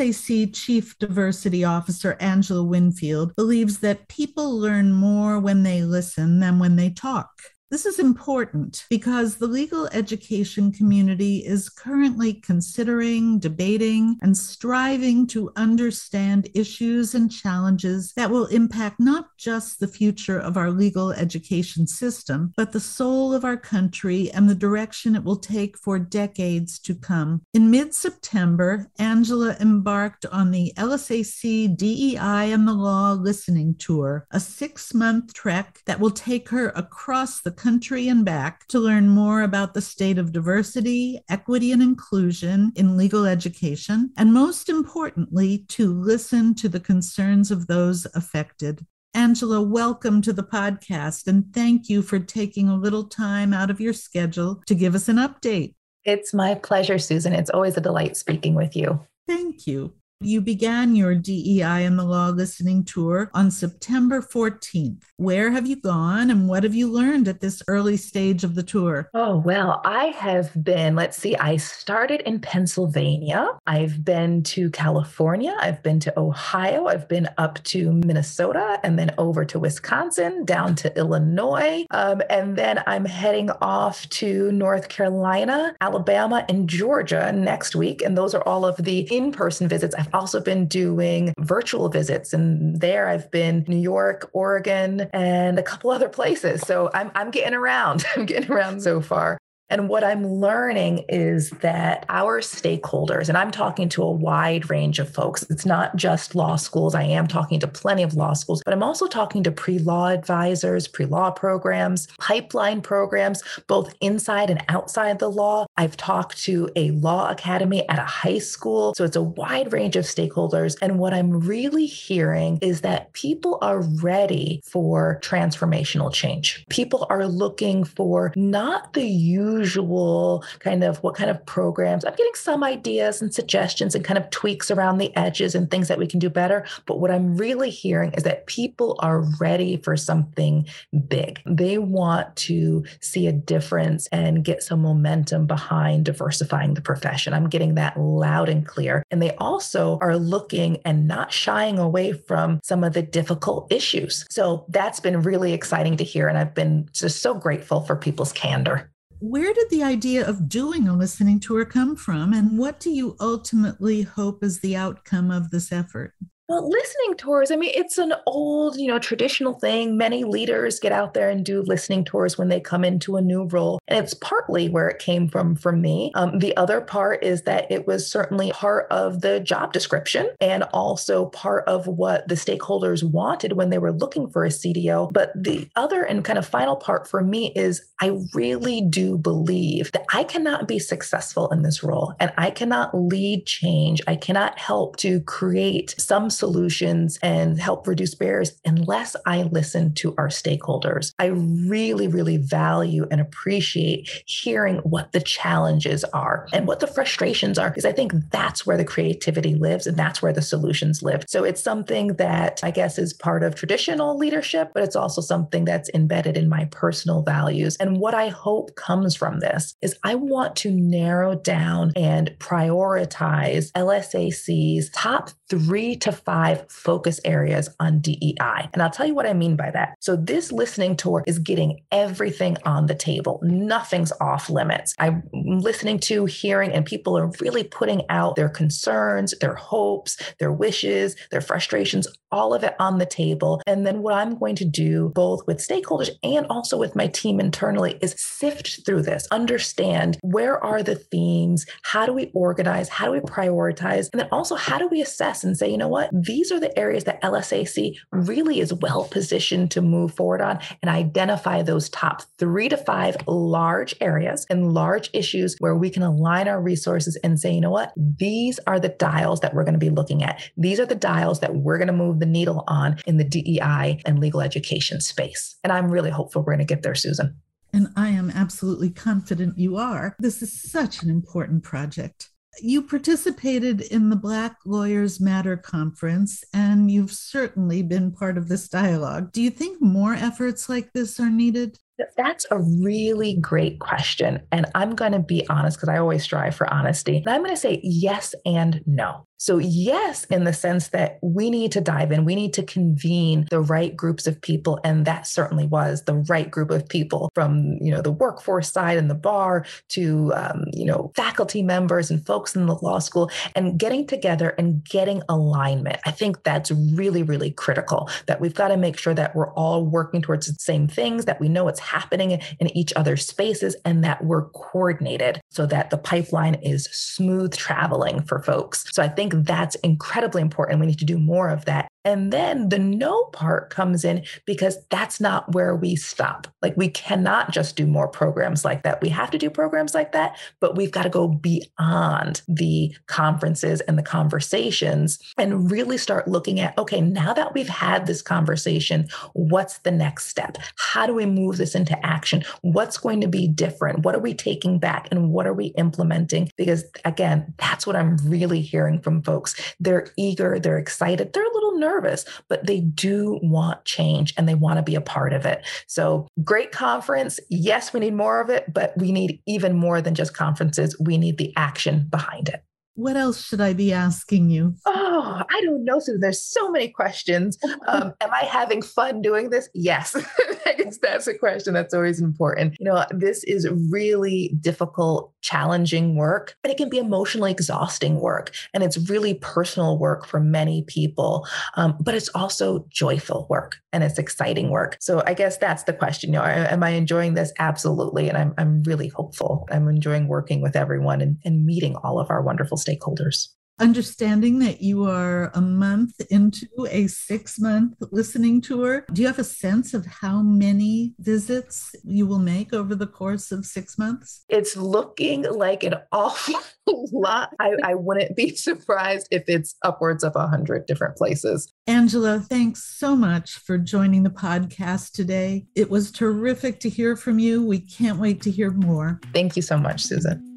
LSAC 0.04 0.54
Chief 0.54 0.98
Diversity 1.00 1.64
Officer 1.64 2.18
Angela 2.20 2.62
Winfield 2.62 3.34
believes 3.38 3.80
that 3.80 4.10
people 4.10 4.60
learn 4.60 4.92
more 4.92 5.40
when 5.40 5.64
they 5.64 5.82
listen 5.82 6.42
than 6.42 6.60
when 6.60 6.76
they 6.76 6.90
talk. 6.90 7.30
This 7.74 7.88
is 7.88 7.98
important 7.98 8.86
because 8.88 9.38
the 9.38 9.48
legal 9.48 9.88
education 9.94 10.72
community 10.72 11.38
is 11.38 11.70
currently 11.70 12.36
considering, 12.36 13.40
debating, 13.40 14.20
and 14.22 14.38
striving 14.38 15.26
to 15.30 15.52
understand 15.56 16.50
issues 16.54 17.16
and 17.16 17.32
challenges 17.32 18.14
that 18.16 18.30
will 18.30 18.46
impact 18.46 19.00
not 19.00 19.36
just 19.38 19.80
the 19.80 19.88
future 19.88 20.38
of 20.38 20.56
our 20.56 20.70
legal 20.70 21.14
education 21.14 21.88
system, 21.88 22.54
but 22.56 22.74
the 22.74 22.80
soul 22.80 23.34
of 23.34 23.44
our 23.44 23.58
country 23.58 24.30
and 24.30 24.48
the 24.48 24.54
direction 24.54 25.16
it 25.16 25.24
will 25.24 25.38
take 25.38 25.76
for 25.76 25.98
decades 25.98 26.78
to 26.78 26.94
come. 26.94 27.42
In 27.56 27.72
mid 27.72 27.96
September, 27.96 28.92
Angela 29.00 29.58
embarked 29.60 30.28
on 30.28 30.52
the 30.52 30.74
LSAC 30.78 31.76
DEI 31.76 32.52
and 32.52 32.68
the 32.68 32.74
Law 32.74 33.14
Listening 33.14 33.74
Tour, 33.80 34.28
a 34.30 34.40
six 34.40 34.94
month 34.94 35.34
trek 35.34 35.82
that 35.88 36.00
will 36.00 36.12
take 36.12 36.50
her 36.50 36.70
across 36.76 37.42
the 37.42 37.63
country 37.64 38.10
and 38.10 38.26
back 38.26 38.68
to 38.68 38.78
learn 38.78 39.08
more 39.08 39.42
about 39.42 39.74
the 39.74 39.82
state 39.82 40.18
of 40.18 40.34
diversity, 40.34 41.22
equity, 41.30 41.72
and 41.72 41.82
inclusion 41.82 42.74
in 42.76 42.98
legal 42.98 43.26
education, 43.26 44.12
and 44.18 44.34
most 44.34 44.68
importantly, 44.68 45.60
to 45.70 45.94
listen 45.94 46.54
to 46.54 46.68
the 46.68 46.82
concerns 46.82 47.52
of 47.52 47.68
those 47.68 48.06
affected. 48.16 48.86
Angela, 49.14 49.62
welcome 49.62 50.22
to 50.24 50.34
the 50.34 50.44
podcast, 50.44 51.26
and 51.26 51.54
thank 51.54 51.88
you 51.88 52.02
for 52.02 52.20
taking 52.20 52.68
a 52.68 52.76
little 52.76 53.06
time 53.06 53.54
out 53.54 53.70
of 53.70 53.80
your 53.80 53.94
schedule 53.94 54.62
to 54.68 54.76
give 54.76 54.94
us 54.94 55.08
an 55.08 55.16
update. 55.16 55.74
It's 56.04 56.34
my 56.34 56.56
pleasure, 56.56 57.00
Susan. 57.00 57.32
It's 57.32 57.50
always 57.50 57.78
a 57.78 57.82
delight 57.82 58.18
speaking 58.18 58.56
with 58.56 58.76
you. 58.76 59.00
Thank 59.26 59.68
you. 59.68 59.94
You 60.26 60.40
began 60.40 60.96
your 60.96 61.16
DEI 61.16 61.84
in 61.84 61.98
the 61.98 62.06
Law 62.06 62.30
listening 62.30 62.86
tour 62.86 63.30
on 63.34 63.52
September 63.52 64.22
14th. 64.22 65.02
Where 65.18 65.52
have 65.52 65.68
you 65.68 65.76
gone 65.76 66.32
and 66.32 66.48
what 66.48 66.64
have 66.64 66.74
you 66.74 66.88
learned 66.88 67.28
at 67.28 67.42
this 67.42 67.62
early 67.68 67.98
stage 67.98 68.46
of 68.46 68.56
the 68.56 68.64
tour? 68.64 69.10
Oh, 69.14 69.38
well, 69.38 69.82
I 69.84 70.06
have 70.06 70.52
been, 70.64 70.96
let's 70.96 71.18
see, 71.18 71.36
I 71.36 71.58
started 71.58 72.22
in 72.22 72.40
Pennsylvania. 72.40 73.50
I've 73.68 74.06
been 74.06 74.44
to 74.44 74.70
California. 74.70 75.54
I've 75.60 75.84
been 75.84 76.00
to 76.02 76.18
Ohio. 76.18 76.88
I've 76.88 77.10
been 77.10 77.28
up 77.38 77.62
to 77.66 77.92
Minnesota 77.92 78.80
and 78.82 78.98
then 78.98 79.14
over 79.18 79.44
to 79.44 79.60
Wisconsin, 79.60 80.46
down 80.46 80.76
to 80.76 80.98
Illinois. 80.98 81.86
Um, 81.92 82.22
and 82.30 82.56
then 82.56 82.82
I'm 82.88 83.06
heading 83.06 83.50
off 83.62 84.08
to 84.10 84.52
North 84.54 84.88
Carolina, 84.88 85.76
Alabama, 85.82 86.46
and 86.48 86.70
Georgia 86.70 87.32
next 87.34 87.76
week. 87.76 88.02
And 88.02 88.18
those 88.18 88.34
are 88.34 88.44
all 88.44 88.66
of 88.66 88.78
the 88.78 89.00
in 89.14 89.34
person 89.34 89.68
visits 89.68 89.94
I've 89.96 90.13
also 90.14 90.42
been 90.42 90.68
doing 90.68 91.34
virtual 91.40 91.90
visits, 91.90 92.34
and 92.34 92.80
there 92.80 93.08
I've 93.08 93.30
been 93.32 93.66
New 93.68 93.80
York, 93.80 94.30
Oregon, 94.34 95.08
and 95.14 95.60
a 95.60 95.64
couple 95.64 95.92
other 95.92 96.10
places. 96.10 96.62
So 96.62 96.90
I'm, 96.94 97.12
I'm 97.16 97.32
getting 97.32 97.54
around. 97.54 98.06
I'm 98.16 98.26
getting 98.26 98.52
around 98.52 98.82
so 98.82 99.02
far. 99.02 99.38
And 99.74 99.90
what 99.90 100.04
I'm 100.04 100.28
learning 100.28 101.06
is 101.10 101.50
that 101.62 102.06
our 102.08 102.42
stakeholders, 102.42 103.28
and 103.28 103.36
I'm 103.36 103.50
talking 103.50 103.90
to 103.90 104.04
a 104.04 104.12
wide 104.12 104.70
range 104.70 105.00
of 105.00 105.12
folks, 105.12 105.44
it's 105.50 105.66
not 105.66 105.96
just 105.96 106.36
law 106.36 106.58
schools. 106.58 106.94
I 106.94 107.02
am 107.04 107.26
talking 107.28 107.60
to 107.62 107.68
plenty 107.68 108.04
of 108.04 108.14
law 108.14 108.34
schools, 108.34 108.62
but 108.64 108.74
I'm 108.74 108.84
also 108.84 109.08
talking 109.08 109.42
to 109.44 109.52
pre 109.52 109.80
law 109.80 110.10
advisors, 110.10 110.88
pre 110.88 111.06
law 111.06 111.32
programs, 111.32 112.08
pipeline 112.20 112.82
programs, 112.82 113.42
both 113.68 113.96
inside 114.00 114.52
and 114.52 114.64
outside 114.70 115.18
the 115.18 115.32
law, 115.32 115.66
I've 115.76 115.98
talked 115.98 116.44
to 116.44 116.70
a 116.76 116.92
law 116.92 117.30
academy 117.30 117.88
at 117.90 117.98
a 117.98 118.04
high 118.04 118.38
school. 118.38 118.94
So 118.96 119.04
it's 119.04 119.16
a 119.16 119.24
wide 119.24 119.74
range 119.74 119.96
of 119.96 120.06
stakeholders. 120.06 120.78
And 120.82 121.00
what 121.00 121.14
I'm 121.14 121.40
really 121.40 121.88
hearing 121.88 122.60
is 122.62 122.82
that 122.82 123.12
people 123.14 123.58
are 123.62 123.82
ready 123.82 124.62
for 124.64 125.20
transformational 125.24 126.14
change. 126.14 126.64
People 126.70 127.08
are 127.10 127.26
looking 127.26 127.84
for 127.84 128.32
not 128.36 128.94
the 128.94 129.06
usual 129.06 130.44
kind 130.60 130.84
of 130.84 131.02
what 131.02 131.16
kind 131.16 131.32
of 131.32 131.44
programs. 131.48 132.06
I'm 132.06 132.16
getting 132.16 132.36
some 132.36 132.64
ideas 132.64 133.22
and 133.22 133.34
suggestions 133.34 133.96
and 133.96 134.06
kind 134.06 134.20
of 134.20 134.30
tweaks 134.30 134.70
around 134.70 135.00
the 135.00 135.16
edges 135.18 135.56
and 135.56 135.72
things 135.72 135.88
that 135.88 135.98
we 135.98 136.06
can 136.06 136.20
do 136.20 136.30
better. 136.30 136.66
But 136.86 137.00
what 137.00 137.10
I'm 137.10 137.36
really 137.36 137.72
hearing 137.72 138.14
is 138.14 138.24
that 138.24 138.46
people 138.46 138.96
are 139.00 139.22
ready 139.40 139.78
for 139.78 139.98
something 139.98 140.68
big. 141.08 141.40
They 141.48 141.80
want 141.80 142.36
to 142.36 142.86
see 143.00 143.26
a 143.26 143.32
difference 143.32 144.08
and 144.12 144.44
get 144.44 144.62
some 144.62 144.82
momentum 144.82 145.48
behind 145.48 145.63
diversifying 146.04 146.74
the 146.74 146.82
profession. 146.82 147.34
I'm 147.34 147.50
getting 147.50 147.76
that 147.76 148.00
loud 148.00 148.50
and 148.50 148.66
clear. 148.66 149.04
And 149.12 149.22
they 149.22 149.36
also 149.36 149.98
are 150.02 150.18
looking 150.18 150.78
and 150.86 151.08
not 151.08 151.32
shying 151.32 151.80
away 151.80 152.14
from 152.14 152.60
some 152.64 152.84
of 152.84 152.94
the 152.94 153.02
difficult 153.02 153.72
issues. 153.72 154.26
So 154.30 154.66
that's 154.70 155.00
been 155.00 155.22
really 155.22 155.54
exciting 155.54 155.98
to 155.98 156.04
hear. 156.04 156.28
And 156.28 156.38
I've 156.38 156.56
been 156.56 156.90
just 156.94 157.22
so 157.22 157.34
grateful 157.34 157.82
for 157.82 157.96
people's 157.96 158.34
candor 158.34 158.90
where 159.20 159.54
did 159.54 159.70
the 159.70 159.82
idea 159.82 160.28
of 160.28 160.50
doing 160.50 160.86
a 160.86 160.94
listening 160.94 161.40
tour 161.40 161.64
come 161.64 161.96
from 161.96 162.34
and 162.34 162.58
what 162.58 162.78
do 162.78 162.90
you 162.90 163.16
ultimately 163.22 164.02
hope 164.02 164.44
is 164.44 164.60
the 164.60 164.76
outcome 164.76 165.32
of 165.32 165.50
this 165.50 165.72
effort 165.72 166.14
well, 166.50 166.70
listening 166.70 167.16
tours, 167.16 167.52
I 167.52 167.56
mean, 167.56 167.72
it's 167.74 167.98
an 167.98 168.14
old, 168.28 168.76
you 168.76 168.88
know, 168.88 169.00
traditional 169.00 169.54
thing. 169.54 169.98
Many 169.98 170.26
leaders 170.26 170.80
get 170.80 170.92
out 170.92 171.14
there 171.14 171.30
and 171.30 171.46
do 171.46 171.62
listening 171.62 172.04
tours 172.04 172.38
when 172.38 172.50
they 172.50 172.60
come 172.60 172.84
into 172.84 173.16
a 173.16 173.22
new 173.22 173.46
role. 173.46 173.80
And 173.88 173.98
it's 174.04 174.14
partly 174.14 174.68
where 174.68 174.90
it 174.90 175.00
came 175.00 175.30
from 175.30 175.56
for 175.56 175.72
me. 175.72 176.12
Um, 176.16 176.40
the 176.40 176.56
other 176.58 176.82
part 176.82 177.24
is 177.24 177.44
that 177.44 177.72
it 177.72 177.88
was 177.88 178.12
certainly 178.12 178.52
part 178.52 178.88
of 178.92 179.22
the 179.22 179.40
job 179.40 179.72
description 179.72 180.30
and 180.42 180.64
also 180.74 181.28
part 181.28 181.66
of 181.68 181.88
what 181.88 182.28
the 182.28 182.36
stakeholders 182.36 183.10
wanted 183.10 183.54
when 183.54 183.70
they 183.70 183.78
were 183.78 183.94
looking 183.94 184.30
for 184.30 184.44
a 184.44 184.50
CDO. 184.50 185.14
But 185.14 185.32
the 185.36 185.70
other 185.78 186.04
and 186.04 186.26
kind 186.26 186.38
of 186.38 186.46
final 186.46 186.76
part 186.76 187.08
for 187.08 187.24
me 187.24 187.54
is 187.56 187.82
I 188.02 188.20
really 188.34 188.82
do 188.82 189.18
believe 189.18 189.94
that 189.94 190.06
I 190.14 190.26
cannot 190.26 190.68
be 190.68 190.78
successful 190.78 191.50
in 191.52 191.62
this 191.62 191.84
role 191.84 192.14
and 192.20 192.34
I 192.38 192.52
cannot 192.52 192.94
lead 192.94 193.46
change. 193.46 194.02
I 194.08 194.18
cannot 194.18 194.60
help 194.60 194.98
to 194.98 195.22
create 195.22 195.96
some 195.98 196.30
solutions 196.38 197.18
and 197.22 197.60
help 197.60 197.88
reduce 197.88 198.16
barriers 198.16 198.60
unless 198.66 199.16
I 199.26 199.44
listen 199.44 199.94
to 199.96 200.14
our 200.18 200.28
stakeholders. 200.28 201.14
I 201.20 201.28
really, 201.28 202.08
really 202.08 202.38
value 202.38 203.08
and 203.12 203.22
appreciate 203.22 204.24
hearing 204.26 204.78
what 204.78 205.12
the 205.12 205.22
challenges 205.22 206.04
are 206.06 206.48
and 206.54 206.68
what 206.68 206.80
the 206.80 206.88
frustrations 206.88 207.58
are, 207.58 207.70
because 207.70 207.86
I 207.86 207.92
think 207.92 208.14
that's 208.32 208.66
where 208.66 208.78
the 208.78 208.86
creativity 208.86 209.56
lives 209.56 209.88
and 209.88 209.98
that's 209.98 210.22
where 210.22 210.34
the 210.34 210.42
solutions 210.42 211.02
live. 211.02 211.24
So 211.28 211.44
it's 211.44 211.62
something 211.62 212.16
that 212.16 212.60
I 212.64 212.72
guess 212.72 212.98
is 212.98 213.14
part 213.14 213.44
of 213.44 213.56
traditional 213.56 214.18
leadership, 214.18 214.72
but 214.74 214.84
it's 214.84 214.96
also 214.96 215.22
something 215.22 215.66
that's 215.66 215.90
embedded 215.94 216.38
in 216.38 216.50
my 216.50 216.66
personal 216.72 217.22
values. 217.22 217.78
And 217.78 217.98
what 217.98 218.14
I 218.14 218.30
hope 218.30 218.76
comes 218.76 219.16
from 219.16 219.40
this 219.40 219.76
is 219.82 219.98
I 220.04 220.16
want 220.16 220.56
to 220.58 220.72
narrow 220.72 221.36
down 221.36 221.92
and 221.96 222.30
prioritize 222.40 223.72
LSAC's 223.72 224.90
top 224.90 225.30
three 225.50 225.96
to 225.98 226.12
five 226.26 226.66
focus 226.70 227.20
areas 227.26 227.70
on 227.80 228.00
DEI. 228.00 228.70
And 228.74 228.82
I'll 228.82 228.90
tell 228.90 229.06
you 229.06 229.16
what 229.16 229.26
I 229.26 229.34
mean 229.34 229.56
by 229.56 229.72
that. 229.72 229.96
So, 230.00 230.16
this 230.16 230.52
listening 230.52 230.96
tour 230.96 231.24
is 231.28 231.40
getting 231.40 231.82
everything 231.92 232.58
on 232.66 232.88
the 232.88 232.96
table, 232.96 233.40
nothing's 233.44 234.12
off 234.20 234.50
limits. 234.50 234.96
I'm 235.00 235.24
listening 235.34 236.00
to, 236.02 236.26
hearing, 236.26 236.72
and 236.72 236.86
people 236.86 237.18
are 237.18 237.32
really 237.40 237.64
putting 237.64 238.04
out 238.10 238.36
their 238.36 238.50
concerns, 238.50 239.34
their 239.40 239.56
hopes, 239.56 240.18
their 240.40 240.52
wishes, 240.52 241.16
their 241.32 241.42
frustrations, 241.42 242.08
all 242.32 242.54
of 242.54 242.64
it 242.64 242.76
on 242.80 242.98
the 242.98 243.06
table. 243.06 243.62
And 243.68 243.86
then 243.86 244.02
what 244.02 244.16
I'm 244.16 244.38
going 244.38 244.56
to 244.56 244.66
do, 244.66 245.12
both 245.16 245.46
with 245.48 245.58
stakeholders 245.58 246.10
and 246.24 246.46
also 246.48 246.78
with 246.78 246.96
my 246.96 247.08
team 247.08 247.40
internally, 247.40 247.98
is 248.02 248.16
sift 248.18 248.86
through 248.86 249.04
this, 249.04 249.28
understand 249.32 250.18
where 250.22 250.62
are 250.64 250.82
the 250.82 250.96
themes, 250.96 251.66
how 251.84 252.06
do 252.06 252.14
we 252.14 252.32
organize, 252.34 252.90
how 252.90 253.06
do 253.06 253.12
we 253.12 253.20
prioritize, 253.20 254.10
and 254.12 254.20
then 254.20 254.28
also 254.32 254.56
how 254.56 254.78
do 254.78 254.88
we 254.88 255.02
assess 255.02 255.44
and 255.44 255.58
say, 255.58 255.70
you 255.70 255.78
know 255.78 255.88
what, 255.88 256.10
these 256.14 256.52
are 256.52 256.60
the 256.60 256.78
areas 256.78 257.06
that 257.06 257.22
LSAC 257.24 257.96
really 258.12 258.60
is 258.60 258.72
well 258.72 259.06
positioned 259.06 259.72
to 259.72 259.82
move 259.82 260.14
forward 260.14 260.42
on 260.42 260.60
and 260.84 260.90
identify 260.90 261.64
those 261.64 261.90
top 261.90 262.22
three 262.38 262.70
to 262.70 262.78
five 262.78 263.18
large 263.28 263.96
areas 264.00 264.46
and 264.50 264.74
large 264.74 265.10
issues 265.14 265.56
where 265.58 265.76
we 265.76 265.90
can 265.90 266.04
align 266.04 266.48
our 266.48 266.62
resources 266.62 267.16
and 267.24 267.40
say, 267.40 267.52
you 267.52 267.62
know 267.62 267.72
what, 267.72 267.94
these 267.98 268.60
are 268.68 268.80
the 268.80 268.90
dials 268.90 269.40
that 269.40 269.56
we're 269.56 269.64
going 269.64 269.74
to 269.74 269.80
be 269.80 269.90
looking 269.90 270.22
at. 270.24 270.48
These 270.56 270.80
are 270.80 270.86
the 270.86 270.94
dials 270.94 271.40
that 271.40 271.56
we're 271.56 271.80
going 271.80 271.88
to 271.88 271.94
move 271.94 272.20
the 272.20 272.28
needle 272.28 272.64
on 272.68 273.00
in 273.08 273.18
the 273.18 273.24
DEI 273.24 274.00
and 274.06 274.20
legal 274.20 274.42
education 274.42 275.02
space. 275.02 275.56
And 275.64 275.74
I'm 275.74 275.92
really 275.92 276.12
hopeful 276.12 276.44
we're 276.44 276.54
going 276.54 276.60
to 276.60 276.74
get 276.74 276.84
there, 276.84 276.96
Susan. 276.96 277.36
And 277.74 277.88
I 277.96 278.10
am 278.10 278.30
absolutely 278.30 278.92
confident 278.92 279.58
you 279.58 279.78
are. 279.78 280.16
This 280.20 280.44
is 280.44 280.62
such 280.62 281.02
an 281.02 281.10
important 281.10 281.64
project. 281.64 282.30
You 282.62 282.84
participated 282.84 283.82
in 283.82 284.10
the 284.10 284.16
Black 284.16 284.58
Lawyers 284.66 285.20
Matter 285.20 285.58
conference, 285.58 286.44
and 286.54 286.90
you've 286.92 287.12
certainly 287.12 287.82
been 287.82 288.12
part 288.12 288.38
of 288.38 288.48
this 288.48 288.68
dialogue. 288.68 289.32
Do 289.32 289.42
you 289.42 289.50
think 289.50 289.82
more 289.82 290.14
efforts 290.14 290.70
like 290.70 290.94
this 290.94 291.20
are 291.20 291.30
needed? 291.30 291.80
That's 292.18 292.46
a 292.52 292.60
really 292.60 293.36
great 293.36 293.80
question. 293.80 294.42
And 294.52 294.66
I'm 294.76 294.96
going 294.96 295.12
to 295.12 295.20
be 295.20 295.48
honest 295.50 295.78
because 295.78 295.90
I 295.90 295.98
always 295.98 296.24
strive 296.24 296.56
for 296.56 296.72
honesty. 296.72 297.18
And 297.18 297.30
I'm 297.30 297.42
going 297.42 297.56
to 297.56 297.60
say 297.60 297.80
yes 297.84 298.34
and 298.46 298.82
no. 298.86 299.26
So, 299.44 299.58
yes, 299.58 300.24
in 300.30 300.46
the 300.46 300.54
sense 300.54 300.88
that 300.90 301.20
we 301.22 301.50
need 301.50 301.74
to 301.74 301.82
dive 301.82 302.14
in, 302.14 302.24
we 302.24 302.34
need 302.34 302.54
to 302.54 302.64
convene 302.64 303.46
the 303.50 303.60
right 303.60 303.94
groups 303.94 304.26
of 304.26 304.40
people. 304.40 304.80
And 304.86 305.04
that 305.04 305.28
certainly 305.28 305.68
was 305.68 306.04
the 306.04 306.16
right 306.16 306.50
group 306.50 306.72
of 306.72 306.88
people 306.88 307.30
from, 307.36 307.74
you 307.82 307.92
know, 307.92 308.02
the 308.02 308.10
workforce 308.10 308.72
side 308.72 308.98
and 308.98 309.10
the 309.10 309.16
bar 309.16 309.66
to, 309.90 310.34
um, 310.34 310.64
you 310.72 310.86
know, 310.86 311.12
faculty 311.18 311.62
members 311.62 312.10
and 312.10 312.26
folks 312.26 312.56
in 312.56 312.68
the 312.68 312.76
law 312.76 313.00
school 313.00 313.30
and 313.54 313.78
getting 313.78 314.08
together 314.08 314.56
and 314.58 314.82
getting 314.86 315.22
alignment. 315.28 316.00
I 316.06 316.12
think 316.12 316.44
that's 316.44 316.72
really, 316.72 317.22
really 317.22 317.52
critical 317.52 318.10
that 318.28 318.40
we've 318.40 318.56
got 318.56 318.70
to 318.70 318.78
make 318.78 318.98
sure 318.98 319.14
that 319.14 319.36
we're 319.36 319.54
all 319.56 319.86
working 319.86 320.22
towards 320.22 320.48
the 320.48 320.56
same 320.58 320.88
things, 320.88 321.26
that 321.26 321.42
we 321.42 321.50
know 321.50 321.66
what's 321.66 321.82
happening 321.82 322.32
in 322.32 322.78
each 322.78 322.94
other's 322.96 323.28
spaces, 323.28 323.76
and 323.84 324.06
that 324.06 324.24
we're 324.24 324.46
coordinated 324.52 325.42
so 325.50 325.66
that 325.66 325.90
the 325.90 325.98
pipeline 325.98 326.56
is 326.64 326.86
smooth 326.86 327.54
traveling 327.54 328.22
for 328.22 328.42
folks. 328.42 328.86
So 328.94 329.04
I 329.04 329.10
think 329.10 329.33
that's 329.34 329.76
incredibly 329.76 330.42
important. 330.42 330.80
We 330.80 330.88
need 330.88 331.00
to 331.00 331.06
do 331.06 331.18
more 331.18 331.50
of 331.50 331.66
that. 331.66 331.88
And 332.06 332.34
then 332.34 332.70
the 332.70 332.80
no 332.80 333.26
part 333.26 333.70
comes 333.70 334.04
in 334.04 334.26
because 334.46 334.78
that's 334.90 335.22
not 335.22 335.54
where 335.54 335.76
we 335.76 335.96
stop. 335.96 336.48
Like 336.62 336.76
we 336.76 336.90
cannot 336.90 337.52
just 337.52 337.76
do 337.76 337.88
more 337.88 338.08
programs 338.08 338.66
like 338.66 338.84
that. 338.84 339.02
We 339.02 339.10
have 339.10 339.32
to 339.32 339.38
do 339.38 339.50
programs 339.50 339.94
like 339.94 340.12
that, 340.12 340.38
but 340.60 340.76
we've 340.76 340.92
got 340.92 341.04
to 341.04 341.10
go 341.10 341.28
beyond 341.28 342.42
the 342.48 342.96
conferences 343.08 343.80
and 343.82 343.98
the 343.98 344.04
conversations 344.04 345.20
and 345.38 345.72
really 345.72 345.98
start 345.98 346.28
looking 346.28 346.60
at 346.60 346.78
okay, 346.78 347.00
now 347.00 347.34
that 347.34 347.54
we've 347.54 347.70
had 347.70 348.06
this 348.06 348.22
conversation, 348.22 349.08
what's 349.34 349.80
the 349.80 349.92
next 349.92 350.28
step? 350.28 350.58
How 350.78 351.06
do 351.06 351.14
we 351.14 351.26
move 351.26 351.58
this 351.58 351.76
into 351.76 352.06
action? 352.06 352.44
What's 352.62 352.98
going 352.98 353.22
to 353.22 353.28
be 353.28 353.48
different? 353.48 354.04
What 354.04 354.16
are 354.16 354.20
we 354.20 354.34
taking 354.34 354.78
back 354.80 355.08
and 355.12 355.32
what 355.32 355.48
are 355.48 355.54
we 355.54 355.68
implementing? 355.78 356.52
Because 356.58 356.84
again, 357.06 357.54
that's 357.58 357.88
what 357.88 357.96
I'm 357.96 358.18
really 358.24 358.62
hearing 358.62 359.00
from 359.00 359.22
folks. 359.22 359.56
They're 359.80 360.08
eager, 360.18 360.60
they're 360.60 360.78
excited, 360.78 361.32
they're 361.32 361.44
a 361.46 361.54
little 361.54 361.78
nervous 361.78 361.93
nervous, 361.94 362.26
but 362.48 362.66
they 362.66 362.80
do 362.80 363.40
want 363.42 363.86
change 363.86 364.34
and 364.38 364.48
they 364.48 364.56
want 364.56 364.78
to 364.78 364.84
be 364.84 364.96
a 364.96 365.02
part 365.02 365.34
of 365.34 365.46
it. 365.46 365.66
So, 365.88 366.28
great 366.44 366.72
conference. 366.72 367.40
Yes, 367.50 367.94
we 367.94 368.00
need 368.00 368.14
more 368.14 368.42
of 368.42 368.50
it, 368.50 368.74
but 368.74 368.98
we 368.98 369.12
need 369.12 369.42
even 369.48 369.76
more 369.76 370.02
than 370.02 370.16
just 370.16 370.34
conferences. 370.34 370.98
We 371.00 371.18
need 371.18 371.38
the 371.38 371.54
action 371.56 372.08
behind 372.10 372.50
it. 372.50 372.64
What 372.96 373.18
else 373.18 373.44
should 373.44 373.62
I 373.62 373.74
be 373.74 373.92
asking 373.92 374.52
you? 374.52 374.76
Oh, 374.86 375.42
I 375.50 375.62
don't 375.62 375.84
know, 375.84 376.00
Susan. 376.00 376.22
There's 376.22 376.44
so 376.44 376.70
many 376.70 376.90
questions. 376.90 377.58
Um, 377.88 378.14
am 378.22 378.32
I 378.32 378.46
having 378.46 378.82
fun 378.82 379.22
doing 379.22 379.50
this? 379.50 379.68
Yes. 379.74 380.16
I 380.66 380.74
guess 380.74 381.00
that's 381.00 381.28
a 381.28 381.38
question 381.38 381.74
that's 381.74 381.94
always 381.94 382.22
important. 382.22 382.78
You 382.80 382.86
know, 382.86 383.04
this 383.12 383.44
is 383.44 383.68
really 383.90 384.56
difficult, 384.62 385.34
challenging 385.42 386.16
work, 386.16 386.56
and 386.64 386.72
it 386.72 386.78
can 386.78 386.90
be 386.90 386.98
emotionally 386.98 387.52
exhausting 387.52 388.22
work. 388.22 388.52
And 388.74 388.84
it's 388.84 389.10
really 389.10 389.34
personal 389.34 389.98
work 389.98 390.26
for 390.26 390.40
many 390.40 390.84
people, 390.84 391.46
um, 391.76 391.98
but 392.00 392.16
it's 392.16 392.30
also 392.30 392.86
joyful 392.90 393.48
work 393.50 393.76
and 393.92 394.04
it's 394.04 394.18
exciting 394.18 394.70
work. 394.70 394.98
So 395.00 395.22
I 395.28 395.34
guess 395.34 395.58
that's 395.58 395.84
the 395.84 395.94
question. 395.94 396.34
You 396.34 396.40
know, 396.40 396.46
am 396.46 396.84
I 396.84 396.90
enjoying 396.90 397.36
this? 397.36 397.54
Absolutely. 397.60 398.30
And 398.30 398.38
I'm, 398.38 398.54
I'm 398.58 398.82
really 398.84 399.10
hopeful. 399.10 399.68
I'm 399.72 399.88
enjoying 399.88 400.28
working 400.28 400.62
with 400.62 400.76
everyone 400.76 401.22
and, 401.22 401.38
and 401.46 401.66
meeting 401.66 401.96
all 401.98 402.20
of 402.20 402.30
our 402.32 402.42
wonderful 402.42 402.78
stakeholders. 402.84 403.48
understanding 403.80 404.60
that 404.60 404.82
you 404.82 405.04
are 405.04 405.52
a 405.56 405.62
month 405.62 406.14
into 406.30 406.68
a 406.90 407.08
six 407.08 407.60
month 407.60 407.96
listening 408.12 408.62
tour, 408.62 409.04
do 409.12 409.22
you 409.22 409.28
have 409.28 409.40
a 409.40 409.44
sense 409.44 409.94
of 409.94 410.06
how 410.06 410.42
many 410.42 411.14
visits 411.20 411.96
you 412.04 412.26
will 412.26 412.40
make 412.40 412.72
over 412.72 412.96
the 412.96 413.08
course 413.08 413.52
of 413.52 413.66
six 413.66 413.98
months? 413.98 414.46
It's 414.48 414.78
looking 414.78 415.42
like 415.44 415.84
an 415.84 415.96
awful 416.12 416.62
lot. 417.12 417.50
I, 417.60 417.72
I 417.84 417.96
wouldn't 417.96 418.36
be 418.36 418.56
surprised 418.56 419.28
if 419.32 419.44
it's 419.48 419.76
upwards 419.84 420.24
of 420.24 420.36
100 420.36 420.86
different 420.86 421.18
places. 421.18 421.74
Angela, 421.88 422.40
thanks 422.40 422.84
so 422.84 423.16
much 423.16 423.56
for 423.56 423.78
joining 423.78 424.24
the 424.24 424.30
podcast 424.30 425.12
today. 425.12 425.66
It 425.76 425.90
was 425.90 426.12
terrific 426.12 426.80
to 426.82 426.90
hear 426.90 427.16
from 427.16 427.40
you. 427.40 427.66
We 427.66 427.80
can't 427.80 428.20
wait 428.20 428.42
to 428.44 428.52
hear 428.52 428.72
more. 428.72 429.20
Thank 429.34 429.56
you 429.56 429.62
so 429.62 429.78
much, 429.78 430.04
Susan. 430.04 430.53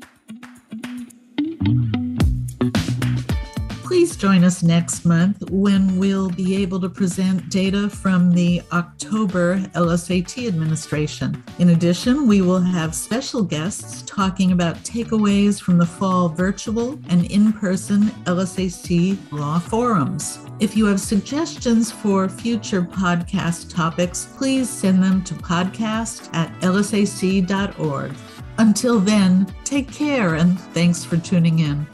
Please 4.06 4.14
join 4.14 4.44
us 4.44 4.62
next 4.62 5.04
month 5.04 5.50
when 5.50 5.98
we'll 5.98 6.30
be 6.30 6.54
able 6.62 6.78
to 6.78 6.88
present 6.88 7.50
data 7.50 7.90
from 7.90 8.30
the 8.30 8.62
October 8.72 9.58
LSAT 9.74 10.46
administration. 10.46 11.42
In 11.58 11.70
addition, 11.70 12.28
we 12.28 12.40
will 12.40 12.60
have 12.60 12.94
special 12.94 13.42
guests 13.42 14.02
talking 14.02 14.52
about 14.52 14.76
takeaways 14.84 15.60
from 15.60 15.76
the 15.76 15.84
fall 15.84 16.28
virtual 16.28 16.96
and 17.08 17.28
in 17.32 17.52
person 17.52 18.02
LSAC 18.26 19.18
law 19.32 19.58
forums. 19.58 20.38
If 20.60 20.76
you 20.76 20.86
have 20.86 21.00
suggestions 21.00 21.90
for 21.90 22.28
future 22.28 22.82
podcast 22.82 23.74
topics, 23.74 24.28
please 24.36 24.70
send 24.70 25.02
them 25.02 25.24
to 25.24 25.34
podcast 25.34 26.32
at 26.32 26.52
lsac.org. 26.60 28.12
Until 28.58 29.00
then, 29.00 29.52
take 29.64 29.90
care 29.90 30.36
and 30.36 30.60
thanks 30.60 31.04
for 31.04 31.16
tuning 31.16 31.58
in. 31.58 31.88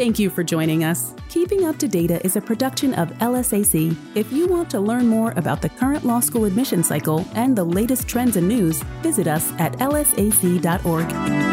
Thank 0.00 0.18
you 0.18 0.30
for 0.30 0.42
joining 0.42 0.82
us. 0.82 1.12
Keeping 1.28 1.66
Up 1.66 1.76
to 1.76 1.86
Data 1.86 2.24
is 2.24 2.36
a 2.36 2.40
production 2.40 2.94
of 2.94 3.10
LSAC. 3.18 3.94
If 4.14 4.32
you 4.32 4.46
want 4.46 4.70
to 4.70 4.80
learn 4.80 5.06
more 5.06 5.34
about 5.36 5.60
the 5.60 5.68
current 5.68 6.06
law 6.06 6.20
school 6.20 6.46
admission 6.46 6.82
cycle 6.82 7.26
and 7.34 7.54
the 7.54 7.64
latest 7.64 8.08
trends 8.08 8.36
and 8.36 8.48
news, 8.48 8.82
visit 9.02 9.26
us 9.26 9.52
at 9.58 9.74
lsac.org. 9.74 11.49